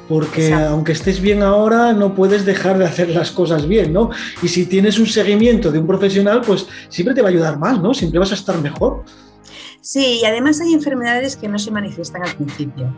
Porque 0.09 0.51
aunque 0.51 0.93
estés 0.93 1.21
bien 1.21 1.43
ahora, 1.43 1.93
no 1.93 2.15
puedes 2.15 2.43
dejar 2.43 2.79
de 2.79 2.85
hacer 2.85 3.09
las 3.09 3.31
cosas 3.31 3.67
bien, 3.67 3.93
¿no? 3.93 4.09
Y 4.41 4.47
si 4.47 4.65
tienes 4.65 4.97
un 4.97 5.05
seguimiento 5.05 5.71
de 5.71 5.77
un 5.77 5.85
profesional, 5.85 6.41
pues 6.41 6.65
siempre 6.89 7.13
te 7.13 7.21
va 7.21 7.27
a 7.27 7.31
ayudar 7.31 7.59
más, 7.59 7.79
¿no? 7.79 7.93
Siempre 7.93 8.19
vas 8.19 8.31
a 8.31 8.35
estar 8.35 8.59
mejor. 8.59 9.03
Sí, 9.91 10.19
y 10.21 10.25
además 10.25 10.61
hay 10.61 10.75
enfermedades 10.75 11.35
que 11.35 11.47
no 11.47 11.57
se 11.57 11.71
manifiestan 11.71 12.21
al 12.21 12.35
principio. 12.35 12.93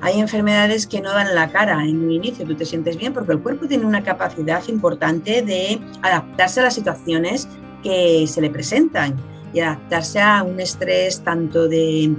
Hay 0.00 0.20
enfermedades 0.20 0.86
que 0.86 1.00
no 1.00 1.12
dan 1.12 1.34
la 1.34 1.50
cara 1.50 1.82
en 1.82 2.04
un 2.04 2.12
inicio, 2.12 2.46
tú 2.46 2.54
te 2.54 2.64
sientes 2.64 2.96
bien 2.96 3.12
porque 3.12 3.32
el 3.32 3.40
cuerpo 3.40 3.66
tiene 3.66 3.84
una 3.84 4.04
capacidad 4.04 4.62
importante 4.68 5.42
de 5.42 5.80
adaptarse 6.02 6.60
a 6.60 6.62
las 6.62 6.74
situaciones 6.74 7.48
que 7.82 8.28
se 8.28 8.40
le 8.40 8.48
presentan 8.48 9.16
y 9.52 9.58
adaptarse 9.58 10.20
a 10.20 10.44
un 10.44 10.60
estrés 10.60 11.20
tanto 11.24 11.66
de 11.66 12.14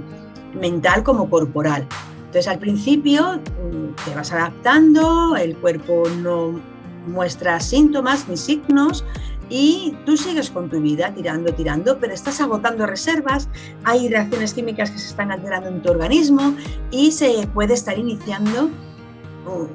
mental 0.52 1.02
como 1.04 1.30
corporal. 1.30 1.86
Entonces 2.26 2.48
al 2.48 2.58
principio 2.58 3.36
mm, 3.36 4.04
te 4.04 4.14
vas 4.14 4.30
adaptando, 4.30 5.36
el 5.36 5.56
cuerpo 5.56 6.02
no 6.20 6.60
muestra 7.06 7.60
síntomas 7.60 8.28
ni 8.28 8.36
signos, 8.36 9.06
y 9.48 9.96
tú 10.04 10.16
sigues 10.16 10.50
con 10.50 10.68
tu 10.68 10.80
vida 10.80 11.12
tirando, 11.14 11.52
tirando, 11.52 11.98
pero 11.98 12.12
estás 12.12 12.40
agotando 12.40 12.86
reservas, 12.86 13.48
hay 13.84 14.08
reacciones 14.08 14.54
químicas 14.54 14.90
que 14.90 14.98
se 14.98 15.08
están 15.08 15.32
alterando 15.32 15.68
en 15.68 15.82
tu 15.82 15.90
organismo 15.90 16.54
y 16.90 17.12
se 17.12 17.46
puede 17.54 17.74
estar 17.74 17.98
iniciando 17.98 18.70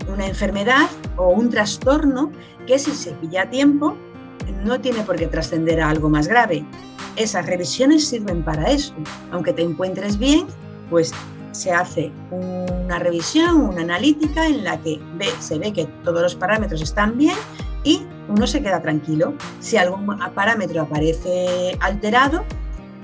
una 0.08 0.28
enfermedad 0.28 0.88
o 1.18 1.30
un 1.30 1.50
trastorno 1.50 2.32
que 2.68 2.78
si 2.78 2.92
se 2.92 3.12
pilla 3.14 3.44
a 3.44 3.50
tiempo 3.50 3.98
no 4.64 4.80
tiene 4.80 5.02
por 5.02 5.16
qué 5.16 5.28
trascender 5.28 5.82
a 5.82 5.90
algo 5.90 6.10
más 6.10 6.28
grave. 6.28 6.66
Esas 7.16 7.46
revisiones 7.46 8.08
sirven 8.08 8.44
para 8.44 8.70
eso. 8.72 8.94
Aunque 9.32 9.54
te 9.54 9.62
encuentres 9.62 10.18
bien, 10.18 10.46
pues 10.90 11.12
se 11.52 11.72
hace 11.72 12.12
una 12.32 13.00
revisión, 13.00 13.62
una 13.62 13.82
analítica 13.82 14.48
en 14.48 14.64
la 14.64 14.80
que 14.82 15.00
se 15.40 15.60
ve 15.60 15.72
que 15.72 15.86
todos 16.04 16.22
los 16.22 16.36
parámetros 16.36 16.82
están 16.82 17.18
bien 17.18 17.36
y 17.84 18.02
uno 18.30 18.48
se 18.48 18.62
queda 18.62 18.82
tranquilo. 18.82 19.34
Si 19.60 19.78
algún 19.78 20.06
parámetro 20.34 20.82
aparece 20.82 21.78
alterado, 21.80 22.44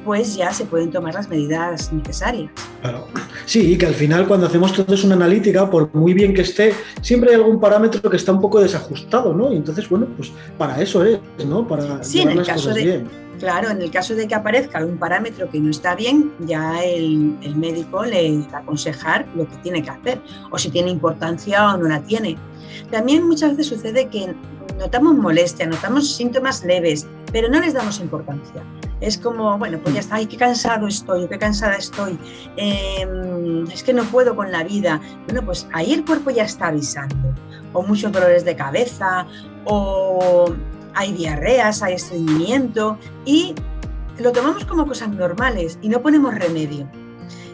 pues 0.05 0.35
ya 0.35 0.51
se 0.53 0.65
pueden 0.65 0.91
tomar 0.91 1.13
las 1.13 1.29
medidas 1.29 1.91
necesarias. 1.91 2.51
Claro. 2.81 3.05
Sí, 3.45 3.77
que 3.77 3.85
al 3.85 3.93
final 3.93 4.27
cuando 4.27 4.47
hacemos 4.47 4.73
todo 4.73 4.93
es 4.93 5.03
una 5.03 5.15
analítica, 5.15 5.69
por 5.69 5.93
muy 5.93 6.13
bien 6.13 6.33
que 6.33 6.41
esté, 6.41 6.73
siempre 7.01 7.31
hay 7.31 7.35
algún 7.35 7.59
parámetro 7.59 8.09
que 8.09 8.17
está 8.17 8.31
un 8.31 8.41
poco 8.41 8.61
desajustado, 8.61 9.33
¿no? 9.33 9.51
Y 9.51 9.57
entonces, 9.57 9.89
bueno, 9.89 10.07
pues 10.15 10.31
para 10.57 10.81
eso 10.81 11.03
es, 11.03 11.19
¿no? 11.45 11.67
Para 11.67 12.03
sí, 12.03 12.21
en 12.21 12.31
el 12.31 12.45
caso 12.45 12.73
de, 12.73 13.05
Claro, 13.39 13.69
en 13.69 13.81
el 13.81 13.89
caso 13.89 14.15
de 14.15 14.27
que 14.27 14.35
aparezca 14.35 14.79
algún 14.79 14.97
parámetro 14.97 15.49
que 15.49 15.59
no 15.61 15.69
está 15.69 15.95
bien, 15.95 16.33
ya 16.39 16.83
el, 16.83 17.37
el 17.41 17.55
médico 17.55 18.03
le 18.03 18.37
va 18.53 18.57
a 18.57 18.61
aconsejar 18.61 19.25
lo 19.33 19.47
que 19.47 19.55
tiene 19.57 19.81
que 19.81 19.89
hacer, 19.89 20.21
o 20.51 20.57
si 20.57 20.69
tiene 20.69 20.89
importancia 20.89 21.73
o 21.73 21.77
no 21.77 21.87
la 21.87 22.01
tiene. 22.01 22.37
También 22.91 23.25
muchas 23.25 23.51
veces 23.51 23.67
sucede 23.67 24.09
que 24.09 24.35
notamos 24.79 25.15
molestia, 25.15 25.67
notamos 25.67 26.15
síntomas 26.15 26.63
leves, 26.63 27.05
pero 27.31 27.49
no 27.49 27.59
les 27.59 27.73
damos 27.73 27.99
importancia. 27.99 28.63
Es 29.01 29.17
como, 29.17 29.57
bueno, 29.57 29.79
pues 29.83 29.93
ya 29.93 29.99
está, 30.01 30.15
ay, 30.15 30.25
qué 30.25 30.37
cansado 30.37 30.87
estoy, 30.87 31.27
qué 31.27 31.37
cansada 31.37 31.75
estoy, 31.75 32.17
em, 32.57 33.69
es 33.69 33.83
que 33.83 33.93
no 33.93 34.03
puedo 34.05 34.35
con 34.35 34.51
la 34.51 34.63
vida. 34.63 34.99
Bueno, 35.25 35.43
pues 35.45 35.67
ahí 35.73 35.93
el 35.93 36.05
cuerpo 36.05 36.31
ya 36.31 36.43
está 36.43 36.67
avisando. 36.67 37.35
O 37.73 37.83
muchos 37.83 38.11
dolores 38.11 38.45
de 38.45 38.55
cabeza, 38.55 39.27
o 39.65 40.51
hay 40.95 41.13
diarreas, 41.13 41.83
hay 41.83 41.93
estreñimiento, 41.93 42.97
y 43.25 43.53
lo 44.17 44.31
tomamos 44.31 44.65
como 44.65 44.87
cosas 44.87 45.09
normales 45.09 45.77
y 45.81 45.89
no 45.89 46.01
ponemos 46.01 46.33
remedio. 46.35 46.89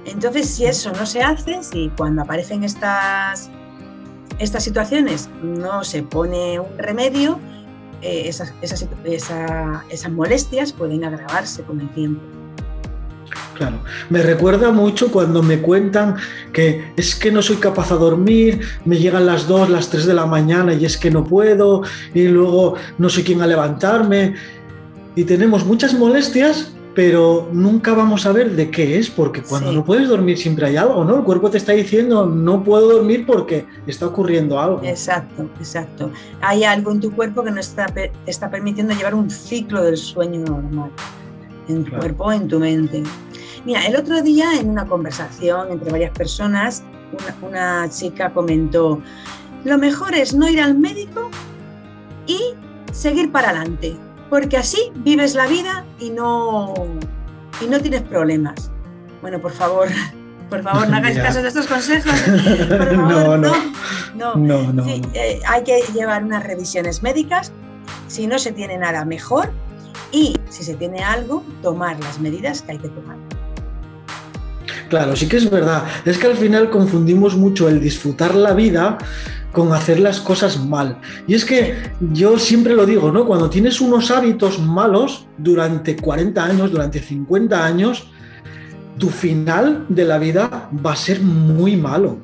Entonces, 0.05 0.47
si 0.49 0.65
eso 0.65 0.91
no 0.93 1.05
se 1.05 1.21
hace, 1.21 1.63
si 1.63 1.91
cuando 1.97 2.21
aparecen 2.21 2.63
estas 2.63 3.49
estas 4.39 4.63
situaciones 4.63 5.29
no 5.43 5.83
se 5.83 6.03
pone 6.03 6.59
un 6.59 6.77
remedio, 6.77 7.39
eh, 8.01 8.23
esas, 8.27 8.53
esas, 8.61 10.11
molestias 10.11 10.73
pueden 10.73 11.03
agravarse 11.03 11.63
con 11.63 11.81
el 11.81 11.89
tiempo. 11.93 12.21
Claro, 13.55 13.77
me 14.09 14.21
recuerda 14.21 14.71
mucho 14.71 15.11
cuando 15.11 15.41
me 15.41 15.61
cuentan 15.61 16.17
que 16.51 16.91
es 16.97 17.15
que 17.15 17.31
no 17.31 17.41
soy 17.41 17.55
capaz 17.55 17.89
de 17.89 17.95
dormir, 17.95 18.61
me 18.83 18.97
llegan 18.97 19.25
las 19.25 19.47
2, 19.47 19.69
las 19.69 19.89
3 19.89 20.05
de 20.05 20.13
la 20.13 20.25
mañana 20.25 20.73
y 20.73 20.85
es 20.85 20.97
que 20.97 21.09
no 21.09 21.23
puedo, 21.23 21.81
y 22.13 22.27
luego 22.27 22.75
no 22.97 23.09
sé 23.09 23.23
quién 23.23 23.41
a 23.41 23.47
levantarme, 23.47 24.35
y 25.15 25.23
tenemos 25.23 25.65
muchas 25.65 25.93
molestias 25.93 26.74
pero 26.95 27.49
nunca 27.51 27.93
vamos 27.93 28.25
a 28.25 28.31
ver 28.31 28.55
de 28.55 28.71
qué 28.71 28.97
es, 28.97 29.10
porque 29.10 29.43
cuando 29.43 29.73
no 29.73 29.84
puedes 29.84 30.08
dormir 30.08 30.38
siempre 30.38 30.67
hay 30.67 30.77
algo, 30.77 31.03
¿no? 31.03 31.17
El 31.17 31.23
cuerpo 31.23 31.51
te 31.51 31.58
está 31.58 31.73
diciendo, 31.73 32.25
no 32.25 32.63
puedo 32.63 32.89
dormir 32.89 33.25
porque 33.25 33.65
está 33.86 34.08
ocurriendo 34.08 34.58
algo. 34.58 34.81
Exacto, 34.81 35.43
exacto. 35.60 36.10
Hay 36.39 36.63
algo 36.63 36.93
en 36.93 37.01
tu 37.01 37.12
cuerpo 37.12 37.43
que 37.43 37.51
no 37.51 37.60
está, 37.60 37.88
te 37.88 38.13
está 38.25 38.49
permitiendo 38.49 38.93
llevar 38.93 39.13
un 39.13 39.29
ciclo 39.29 39.84
del 39.84 39.97
sueño 39.97 40.39
normal, 40.45 40.89
en 41.67 41.84
tu 41.84 41.91
cuerpo, 41.91 42.31
en 42.31 42.47
tu 42.47 42.60
mente. 42.60 43.03
Mira, 43.65 43.86
el 43.86 43.97
otro 43.97 44.21
día 44.21 44.58
en 44.58 44.69
una 44.69 44.86
conversación 44.86 45.71
entre 45.71 45.91
varias 45.91 46.17
personas, 46.17 46.81
una, 47.12 47.49
una 47.49 47.89
chica 47.89 48.34
comentó, 48.34 49.01
lo 49.65 49.77
mejor 49.77 50.15
es 50.15 50.34
no 50.34 50.47
ir 50.47 50.62
al 50.62 50.77
médico 50.77 51.29
y 52.25 52.39
seguir 52.93 53.34
para 53.34 53.49
adelante 53.49 53.97
porque 54.29 54.57
así 54.57 54.91
vives 54.95 55.35
la 55.35 55.47
vida 55.47 55.85
y 55.99 56.09
no, 56.09 56.73
y 57.61 57.67
no 57.67 57.79
tienes 57.79 58.01
problemas. 58.03 58.71
Bueno, 59.21 59.39
por 59.39 59.51
favor, 59.51 59.88
por 60.49 60.61
favor, 60.61 60.89
no 60.89 60.97
hagáis 60.97 61.17
caso 61.21 61.41
de 61.41 61.47
estos 61.47 61.67
consejos. 61.67 62.13
no, 62.93 63.38
no, 63.38 63.53
no, 64.15 64.35
no, 64.35 64.73
no, 64.73 64.85
eh, 65.13 65.39
hay 65.47 65.63
que 65.63 65.81
llevar 65.93 66.23
unas 66.23 66.43
revisiones 66.43 67.03
médicas. 67.03 67.51
Si 68.07 68.27
no 68.27 68.39
se 68.39 68.51
tiene 68.51 68.77
nada, 68.77 69.05
mejor. 69.05 69.51
Y 70.11 70.35
si 70.49 70.63
se 70.63 70.75
tiene 70.75 71.03
algo, 71.03 71.43
tomar 71.61 71.99
las 71.99 72.19
medidas 72.19 72.61
que 72.61 72.73
hay 72.73 72.77
que 72.77 72.89
tomar. 72.89 73.17
Claro, 74.89 75.15
sí 75.15 75.27
que 75.27 75.38
es 75.38 75.49
verdad. 75.49 75.83
Es 76.05 76.17
que 76.17 76.27
al 76.27 76.38
final 76.38 76.69
confundimos 76.69 77.35
mucho 77.35 77.67
el 77.67 77.81
disfrutar 77.81 78.35
la 78.35 78.53
vida 78.53 78.97
con 79.55 79.71
hacer 79.71 80.01
las 80.01 80.19
cosas 80.19 80.63
mal. 80.63 80.99
Y 81.27 81.33
es 81.33 81.45
que 81.45 81.75
yo 82.11 82.37
siempre 82.37 82.75
lo 82.75 82.85
digo, 82.85 83.09
¿no? 83.09 83.25
Cuando 83.25 83.49
tienes 83.49 83.79
unos 83.79 84.11
hábitos 84.11 84.59
malos 84.59 85.27
durante 85.37 85.95
40 85.95 86.43
años, 86.43 86.71
durante 86.71 86.99
50 86.99 87.65
años, 87.65 88.11
tu 88.99 89.09
final 89.09 89.85
de 89.87 90.03
la 90.03 90.17
vida 90.19 90.69
va 90.85 90.91
a 90.91 90.95
ser 90.97 91.21
muy 91.21 91.77
malo. 91.77 92.17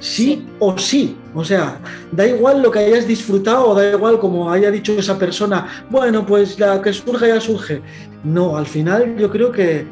Sí, 0.00 0.44
o 0.58 0.76
sí. 0.76 1.16
O 1.34 1.44
sea, 1.44 1.78
da 2.10 2.26
igual 2.26 2.62
lo 2.62 2.72
que 2.72 2.80
hayas 2.80 3.06
disfrutado 3.06 3.68
o 3.68 3.74
da 3.76 3.92
igual 3.92 4.18
como 4.18 4.50
haya 4.50 4.70
dicho 4.72 4.92
esa 4.98 5.16
persona, 5.16 5.68
bueno, 5.88 6.26
pues 6.26 6.58
la 6.58 6.82
que 6.82 6.92
surge 6.92 7.28
ya 7.28 7.40
surge. 7.40 7.80
No, 8.24 8.56
al 8.56 8.66
final 8.66 9.16
yo 9.16 9.30
creo 9.30 9.52
que, 9.52 9.86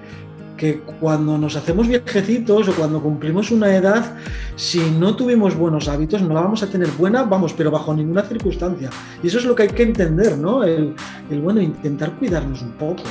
que 0.64 0.80
cuando 0.98 1.36
nos 1.36 1.56
hacemos 1.56 1.86
viejecitos 1.86 2.68
o 2.68 2.74
cuando 2.74 3.02
cumplimos 3.02 3.50
una 3.50 3.76
edad, 3.76 4.16
si 4.56 4.80
no 4.92 5.14
tuvimos 5.14 5.54
buenos 5.54 5.88
hábitos, 5.88 6.22
no 6.22 6.32
la 6.32 6.40
vamos 6.40 6.62
a 6.62 6.70
tener 6.70 6.88
buena, 6.92 7.22
vamos, 7.24 7.52
pero 7.52 7.70
bajo 7.70 7.92
ninguna 7.94 8.22
circunstancia. 8.22 8.88
Y 9.22 9.26
eso 9.26 9.40
es 9.40 9.44
lo 9.44 9.54
que 9.54 9.64
hay 9.64 9.68
que 9.68 9.82
entender, 9.82 10.38
¿no? 10.38 10.64
El, 10.64 10.94
el 11.30 11.40
bueno, 11.42 11.60
intentar 11.60 12.12
cuidarnos 12.12 12.62
un 12.62 12.72
poco. 12.72 13.02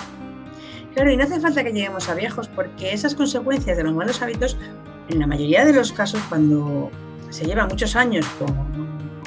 Claro, 0.96 1.12
y 1.12 1.18
no 1.18 1.26
hace 1.26 1.40
falta 1.40 1.64
que 1.64 1.72
lleguemos 1.72 2.10
a 2.10 2.16
viejos, 2.16 2.48
porque 2.48 2.92
esas 2.92 3.14
consecuencias 3.14 3.78
de 3.78 3.84
los 3.84 3.94
malos 3.94 4.20
hábitos, 4.24 4.58
en 5.10 5.20
la 5.20 5.28
mayoría 5.28 5.64
de 5.64 5.74
los 5.74 5.92
casos, 5.92 6.22
cuando 6.30 6.90
se 7.30 7.46
lleva 7.46 7.68
muchos 7.68 7.96
años 7.96 8.26
con 8.40 8.50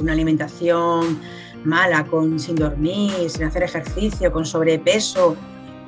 una 0.00 0.12
alimentación 0.12 1.20
mala, 1.62 2.04
con 2.04 2.40
sin 2.40 2.56
dormir, 2.56 3.30
sin 3.30 3.44
hacer 3.44 3.62
ejercicio, 3.62 4.32
con 4.32 4.44
sobrepeso, 4.44 5.36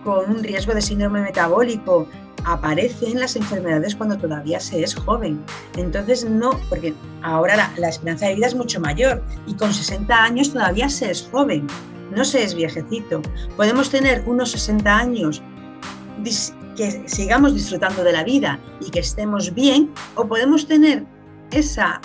con 0.04 0.30
un 0.30 0.42
riesgo 0.42 0.74
de 0.74 0.82
síndrome 0.82 1.22
metabólico, 1.22 2.06
aparecen 2.44 3.20
las 3.20 3.36
enfermedades 3.36 3.96
cuando 3.96 4.16
todavía 4.16 4.60
se 4.60 4.82
es 4.82 4.94
joven. 4.94 5.42
Entonces 5.76 6.24
no, 6.24 6.50
porque 6.68 6.94
ahora 7.22 7.56
la, 7.56 7.72
la, 7.76 7.88
esperanza 7.88 8.26
de 8.26 8.36
vida 8.36 8.46
es 8.46 8.54
mucho 8.54 8.80
mayor 8.80 9.22
y 9.46 9.54
con 9.54 9.72
60 9.72 10.14
años 10.14 10.52
todavía 10.52 10.88
se 10.88 11.10
es 11.10 11.28
joven, 11.30 11.66
no 12.14 12.24
se 12.24 12.42
es 12.42 12.54
viejecito. 12.54 13.22
Podemos 13.56 13.90
tener 13.90 14.22
unos 14.26 14.50
60 14.52 14.96
años 14.96 15.42
que 16.76 17.08
sigamos 17.08 17.54
disfrutando 17.54 18.04
de 18.04 18.12
la 18.12 18.24
vida 18.24 18.60
y 18.80 18.90
que 18.90 19.00
estemos 19.00 19.54
bien 19.54 19.90
o 20.14 20.26
podemos 20.26 20.66
tener 20.66 21.04
esa 21.50 22.00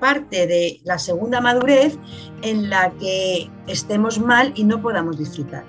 parte 0.00 0.46
de 0.46 0.80
la 0.84 0.98
segunda 0.98 1.40
madurez 1.40 1.98
en 2.42 2.68
la 2.68 2.90
que 2.92 3.50
estemos 3.66 4.18
mal 4.18 4.52
y 4.54 4.64
no 4.64 4.80
podamos 4.82 5.18
disfrutar. 5.18 5.64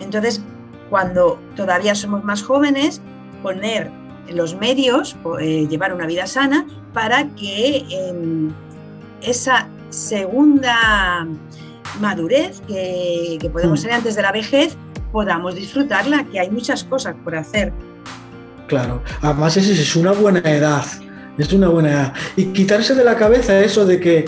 Entonces, 0.00 0.42
cuando 0.90 1.38
todavía 1.56 1.94
somos 1.94 2.24
más 2.24 2.42
jóvenes, 2.42 3.00
poner 3.42 3.90
los 4.30 4.54
medios, 4.56 5.16
eh, 5.40 5.66
llevar 5.68 5.92
una 5.92 6.06
vida 6.06 6.26
sana 6.26 6.66
para 6.92 7.28
que 7.34 7.84
eh, 7.90 8.48
esa 9.22 9.68
segunda 9.90 11.26
madurez 12.00 12.60
que, 12.68 13.38
que 13.40 13.50
podemos 13.50 13.80
mm. 13.80 13.82
tener 13.82 13.96
antes 13.96 14.14
de 14.14 14.22
la 14.22 14.32
vejez 14.32 14.76
podamos 15.12 15.54
disfrutarla, 15.54 16.24
que 16.24 16.38
hay 16.38 16.50
muchas 16.50 16.84
cosas 16.84 17.14
por 17.24 17.34
hacer. 17.34 17.72
Claro, 18.66 19.02
además 19.22 19.56
es 19.56 19.96
una 19.96 20.12
buena 20.12 20.40
edad, 20.40 20.84
es 21.38 21.52
una 21.52 21.68
buena 21.68 21.90
edad. 21.90 22.14
Y 22.36 22.46
quitarse 22.46 22.94
de 22.94 23.04
la 23.04 23.16
cabeza 23.16 23.58
eso 23.60 23.86
de 23.86 23.98
que 23.98 24.26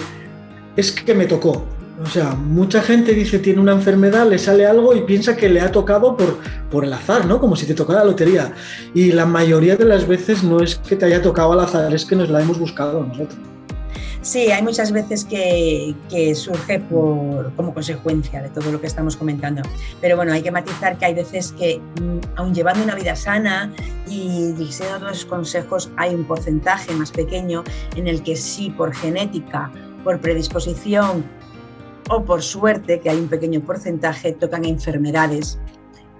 es 0.77 0.93
que 0.93 1.15
me 1.15 1.27
tocó, 1.27 1.67
o 2.03 2.07
sea, 2.07 2.31
mucha 2.31 2.83
gente 2.83 3.13
dice 3.13 3.39
tiene 3.39 3.61
una 3.61 3.73
enfermedad, 3.73 4.27
le 4.27 4.39
sale 4.39 4.67
algo 4.67 4.95
y 4.95 5.03
piensa 5.03 5.37
que 5.37 5.49
le 5.49 5.61
ha 5.61 5.71
tocado 5.71 6.17
por, 6.17 6.39
por 6.71 6.85
el 6.85 6.93
azar, 6.93 7.27
¿no? 7.27 7.39
Como 7.39 7.57
si 7.57 7.67
te 7.67 7.75
tocara 7.75 8.01
la 8.01 8.07
lotería. 8.07 8.55
Y 8.95 9.13
la 9.13 9.27
mayoría 9.27 9.77
de 9.77 9.85
las 9.85 10.07
veces 10.07 10.43
no 10.43 10.63
es 10.63 10.77
que 10.77 10.97
te 10.97 11.05
haya 11.05 11.21
tocado 11.21 11.53
al 11.53 11.61
azar, 11.61 11.93
es 11.93 12.05
que 12.07 12.17
nos 12.17 12.31
la 12.31 12.41
hemos 12.41 12.59
buscado 12.59 13.05
nosotros. 13.05 13.39
Sí, 14.23 14.51
hay 14.51 14.63
muchas 14.63 14.93
veces 14.93 15.25
que, 15.25 15.95
surge 16.35 16.79
por, 16.79 17.55
como 17.55 17.73
consecuencia 17.73 18.43
de 18.43 18.51
todo 18.51 18.71
lo 18.71 18.81
que 18.81 18.87
estamos 18.87 19.17
comentando. 19.17 19.63
Pero 20.01 20.17
bueno, 20.17 20.33
hay 20.33 20.43
que 20.43 20.51
matizar 20.51 20.99
que 20.99 21.07
hay 21.07 21.15
veces 21.15 21.53
que, 21.53 21.81
mm, 22.01 22.37
aun 22.37 22.55
llevando 22.55 22.85
una 22.85 22.95
vida 22.95 23.17
sana 23.17 23.73
y 24.07 24.53
diciendo 24.53 25.09
esos 25.09 25.25
consejos, 25.25 25.91
hay 25.97 26.15
un 26.15 26.25
porcentaje 26.25 26.93
más 26.95 27.11
pequeño 27.11 27.65
en 27.97 28.09
el 28.09 28.23
que 28.23 28.37
sí, 28.37 28.69
por 28.71 28.95
genética, 28.95 29.71
por 30.05 30.21
predisposición 30.21 31.25
o 32.11 32.25
por 32.25 32.43
suerte, 32.43 33.01
que 33.01 33.09
hay 33.09 33.19
un 33.19 33.29
pequeño 33.29 33.61
porcentaje, 33.61 34.33
tocan 34.33 34.65
enfermedades 34.65 35.59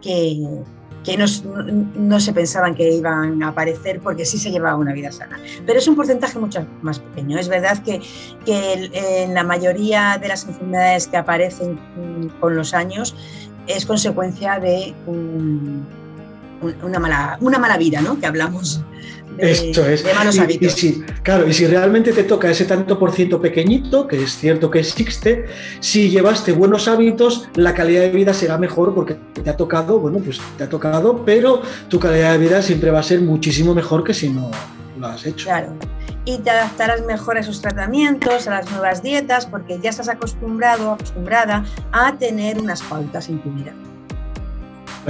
que, 0.01 0.63
que 1.05 1.17
no, 1.17 1.27
no, 1.97 2.21
se 2.21 2.33
pensaban 2.33 2.77
que 2.77 2.93
iban 2.93 3.43
a 3.43 3.49
aparecer 3.49 4.01
porque 4.01 4.25
sí 4.25 4.39
se 4.39 4.53
llevaba 4.53 4.77
una 4.77 4.93
vida 4.93 5.11
sana. 5.11 5.39
Pero 5.67 5.79
es 5.81 5.89
un 5.89 5.97
porcentaje 5.97 6.39
mucho 6.39 6.65
más 6.81 7.01
pequeño. 7.01 7.39
Es 7.39 7.49
verdad 7.49 7.83
que, 7.83 8.01
que 8.47 8.91
en 8.95 9.35
la 9.35 9.43
mayoría 9.43 10.17
de 10.21 10.29
las 10.29 10.47
enfermedades 10.47 11.09
que 11.09 11.17
aparecen 11.17 11.79
con 12.39 12.55
los 12.55 12.73
años 12.73 13.17
es 13.67 13.85
consecuencia 13.85 14.61
de 14.61 14.95
un, 15.07 15.85
una, 16.83 17.01
mala, 17.01 17.37
una 17.41 17.59
mala 17.59 17.77
vida, 17.79 18.01
¿no? 18.01 18.19
Que 18.21 18.27
hablamos 18.27 18.81
esto 19.41 19.87
es. 19.87 20.05
malos 20.15 20.39
hábitos. 20.39 20.75
Y, 20.75 20.81
si, 20.81 21.03
claro, 21.23 21.49
y 21.49 21.53
si 21.53 21.67
realmente 21.67 22.13
te 22.13 22.25
toca 22.25 22.51
ese 22.51 22.65
tanto 22.65 22.99
por 22.99 23.13
ciento 23.13 23.41
pequeñito, 23.41 24.07
que 24.07 24.23
es 24.23 24.37
cierto 24.37 24.71
que 24.71 24.81
existe, 24.81 25.47
si 25.81 26.11
llevaste 26.11 26.53
buenos 26.53 26.89
hábitos, 26.89 27.49
la 27.55 27.75
calidad 27.75 28.03
de 28.03 28.11
vida 28.11 28.35
será 28.35 28.59
mejor 28.59 28.95
porque 28.95 29.17
te 29.43 29.49
ha 29.51 29.57
tocado, 29.57 29.99
bueno, 29.99 30.19
pues 30.19 30.41
te 30.57 30.65
ha 30.65 30.69
tocado, 30.69 31.25
pero 31.25 31.63
tu 31.89 31.99
calidad 31.99 32.33
de 32.33 32.39
vida 32.39 32.63
siempre 32.63 32.91
va 32.91 33.01
a 33.01 33.05
ser 33.05 33.21
muchísimo 33.21 33.75
mejor 33.75 34.05
que 34.05 34.15
si 34.15 34.29
no 34.29 34.51
lo 34.99 35.07
has 35.07 35.27
hecho. 35.27 35.47
Claro. 35.47 35.75
Y 36.25 36.39
te 36.39 36.51
adaptarás 36.51 37.05
mejor 37.07 37.39
a 37.39 37.41
esos 37.41 37.63
tratamientos, 37.63 38.47
a 38.47 38.51
las 38.51 38.71
nuevas 38.71 39.03
dietas, 39.03 39.47
porque 39.47 39.81
ya 39.81 39.91
estás 39.91 40.09
acostumbrado, 40.09 40.93
acostumbrada 40.93 41.65
a 41.93 42.17
tener 42.19 42.61
unas 42.61 42.83
pautas 42.83 43.29
en 43.29 43.41
tu 43.41 43.51
vida. 43.51 43.73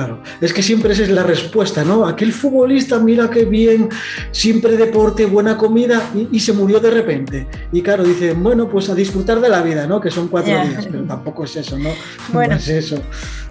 Claro, 0.00 0.22
es 0.40 0.54
que 0.54 0.62
siempre 0.62 0.94
esa 0.94 1.02
es 1.02 1.10
la 1.10 1.24
respuesta, 1.24 1.84
¿no? 1.84 2.06
Aquel 2.06 2.32
futbolista, 2.32 2.98
mira 2.98 3.28
qué 3.28 3.44
bien, 3.44 3.90
siempre 4.30 4.78
deporte, 4.78 5.26
buena 5.26 5.58
comida 5.58 6.10
y, 6.32 6.40
se 6.40 6.54
murió 6.54 6.80
de 6.80 6.90
repente. 6.90 7.46
Y 7.70 7.82
claro, 7.82 8.02
dice, 8.02 8.32
bueno, 8.32 8.66
pues 8.66 8.88
a 8.88 8.94
disfrutar 8.94 9.40
de 9.40 9.50
la 9.50 9.60
vida, 9.60 9.86
¿no? 9.86 10.00
Que 10.00 10.10
son 10.10 10.28
cuatro 10.28 10.52
días, 10.52 10.88
pero 10.90 11.04
tampoco 11.04 11.44
es 11.44 11.56
eso, 11.56 11.78
¿no? 11.78 11.90
Bueno, 12.32 12.54
no 12.54 12.60
es 12.60 12.68
eso. 12.68 13.02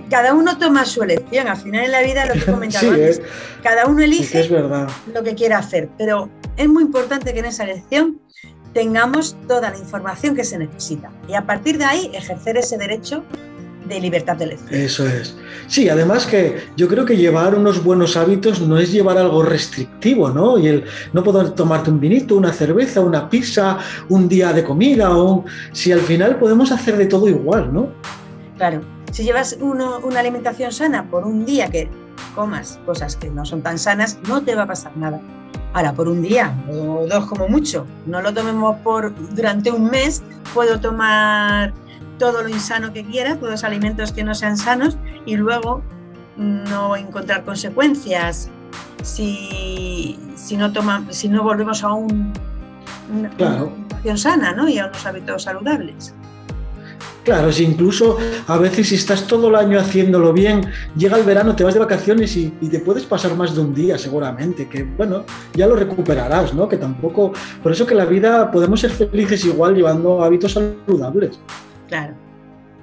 Cada 0.09 0.33
uno 0.33 0.57
toma 0.57 0.85
su 0.85 1.03
elección, 1.03 1.47
al 1.47 1.57
final 1.57 1.85
en 1.85 1.91
la 1.91 2.01
vida 2.01 2.25
lo 2.25 2.33
que 2.33 2.45
comentaba 2.51 2.87
antes, 2.87 3.21
cada 3.61 3.85
uno 3.85 4.01
elige 4.01 4.39
es 4.39 4.49
verdad. 4.49 4.89
lo 5.13 5.21
que 5.21 5.35
quiera 5.35 5.59
hacer, 5.59 5.87
pero 5.99 6.31
es 6.57 6.67
muy 6.67 6.81
importante 6.81 7.31
que 7.31 7.39
en 7.39 7.45
esa 7.45 7.63
elección 7.63 8.19
tengamos 8.73 9.37
toda 9.47 9.69
la 9.69 9.77
información 9.77 10.35
que 10.35 10.43
se 10.43 10.57
necesita 10.57 11.11
y 11.27 11.35
a 11.35 11.45
partir 11.45 11.77
de 11.77 11.85
ahí 11.85 12.11
ejercer 12.13 12.57
ese 12.57 12.77
derecho 12.77 13.23
de 13.89 13.99
libertad 13.99 14.37
de 14.37 14.45
elección. 14.45 14.73
Eso 14.73 15.05
es. 15.07 15.35
Sí, 15.67 15.89
además 15.89 16.25
que 16.25 16.67
yo 16.77 16.87
creo 16.87 17.05
que 17.05 17.17
llevar 17.17 17.55
unos 17.55 17.83
buenos 17.83 18.15
hábitos 18.15 18.61
no 18.61 18.77
es 18.77 18.91
llevar 18.91 19.17
algo 19.17 19.43
restrictivo, 19.43 20.29
¿no? 20.29 20.57
Y 20.57 20.67
el 20.67 20.85
no 21.11 21.23
poder 21.23 21.51
tomarte 21.51 21.89
un 21.89 21.99
vinito, 21.99 22.35
una 22.35 22.53
cerveza, 22.53 23.01
una 23.01 23.29
pizza, 23.29 23.79
un 24.07 24.29
día 24.29 24.53
de 24.53 24.63
comida, 24.63 25.17
o 25.17 25.43
si 25.71 25.91
al 25.91 26.01
final 26.01 26.37
podemos 26.37 26.71
hacer 26.71 26.95
de 26.97 27.07
todo 27.07 27.27
igual, 27.27 27.73
¿no? 27.73 27.89
Claro. 28.57 28.81
Si 29.11 29.23
llevas 29.23 29.57
uno, 29.59 29.99
una 30.03 30.19
alimentación 30.19 30.71
sana 30.71 31.09
por 31.09 31.25
un 31.25 31.43
día 31.43 31.67
que 31.67 31.89
comas 32.35 32.79
cosas 32.85 33.15
que 33.15 33.29
no 33.29 33.43
son 33.43 33.63
tan 33.63 33.79
sanas, 33.79 34.19
no 34.27 34.43
te 34.43 34.53
va 34.53 34.63
a 34.63 34.67
pasar 34.67 34.95
nada. 34.95 35.19
Ahora, 35.73 35.93
por 35.93 36.07
un 36.07 36.21
día 36.21 36.53
o 36.71 37.07
dos 37.07 37.25
como 37.25 37.47
mucho, 37.47 37.85
no 38.05 38.21
lo 38.21 38.33
tomemos 38.33 38.77
por 38.77 39.13
durante 39.35 39.71
un 39.71 39.89
mes, 39.89 40.21
puedo 40.53 40.79
tomar 40.79 41.73
todo 42.19 42.43
lo 42.43 42.49
insano 42.49 42.93
que 42.93 43.03
quiera, 43.03 43.37
todos 43.37 43.51
los 43.51 43.63
alimentos 43.63 44.11
que 44.11 44.23
no 44.23 44.35
sean 44.35 44.57
sanos 44.57 44.97
y 45.25 45.37
luego 45.37 45.81
no 46.37 46.95
encontrar 46.95 47.43
consecuencias 47.43 48.49
si, 49.01 50.19
si, 50.35 50.55
no, 50.55 50.71
toma, 50.71 51.05
si 51.09 51.27
no 51.27 51.43
volvemos 51.43 51.83
a 51.83 51.93
un, 51.93 52.31
una, 53.11 53.29
claro. 53.31 53.71
una 54.03 54.17
sana 54.17 54.53
¿no? 54.53 54.69
y 54.69 54.77
a 54.77 54.85
unos 54.85 55.05
hábitos 55.05 55.43
saludables. 55.43 56.13
Claro, 57.23 57.51
si 57.51 57.63
incluso 57.63 58.17
a 58.47 58.57
veces 58.57 58.87
si 58.89 58.95
estás 58.95 59.27
todo 59.27 59.49
el 59.49 59.55
año 59.55 59.79
haciéndolo 59.79 60.33
bien, 60.33 60.65
llega 60.95 61.17
el 61.17 61.23
verano, 61.23 61.55
te 61.55 61.63
vas 61.63 61.73
de 61.73 61.79
vacaciones 61.79 62.35
y, 62.37 62.53
y, 62.59 62.69
te 62.69 62.79
puedes 62.79 63.03
pasar 63.03 63.35
más 63.35 63.53
de 63.53 63.61
un 63.61 63.73
día 63.73 63.97
seguramente, 63.97 64.67
que 64.67 64.83
bueno, 64.83 65.25
ya 65.53 65.67
lo 65.67 65.75
recuperarás, 65.75 66.53
¿no? 66.53 66.67
Que 66.67 66.77
tampoco, 66.77 67.33
por 67.61 67.71
eso 67.71 67.85
que 67.85 67.93
la 67.93 68.05
vida 68.05 68.49
podemos 68.49 68.79
ser 68.79 68.91
felices 68.91 69.45
igual 69.45 69.75
llevando 69.75 70.23
hábitos 70.23 70.53
saludables. 70.53 71.39
Claro. 71.89 72.15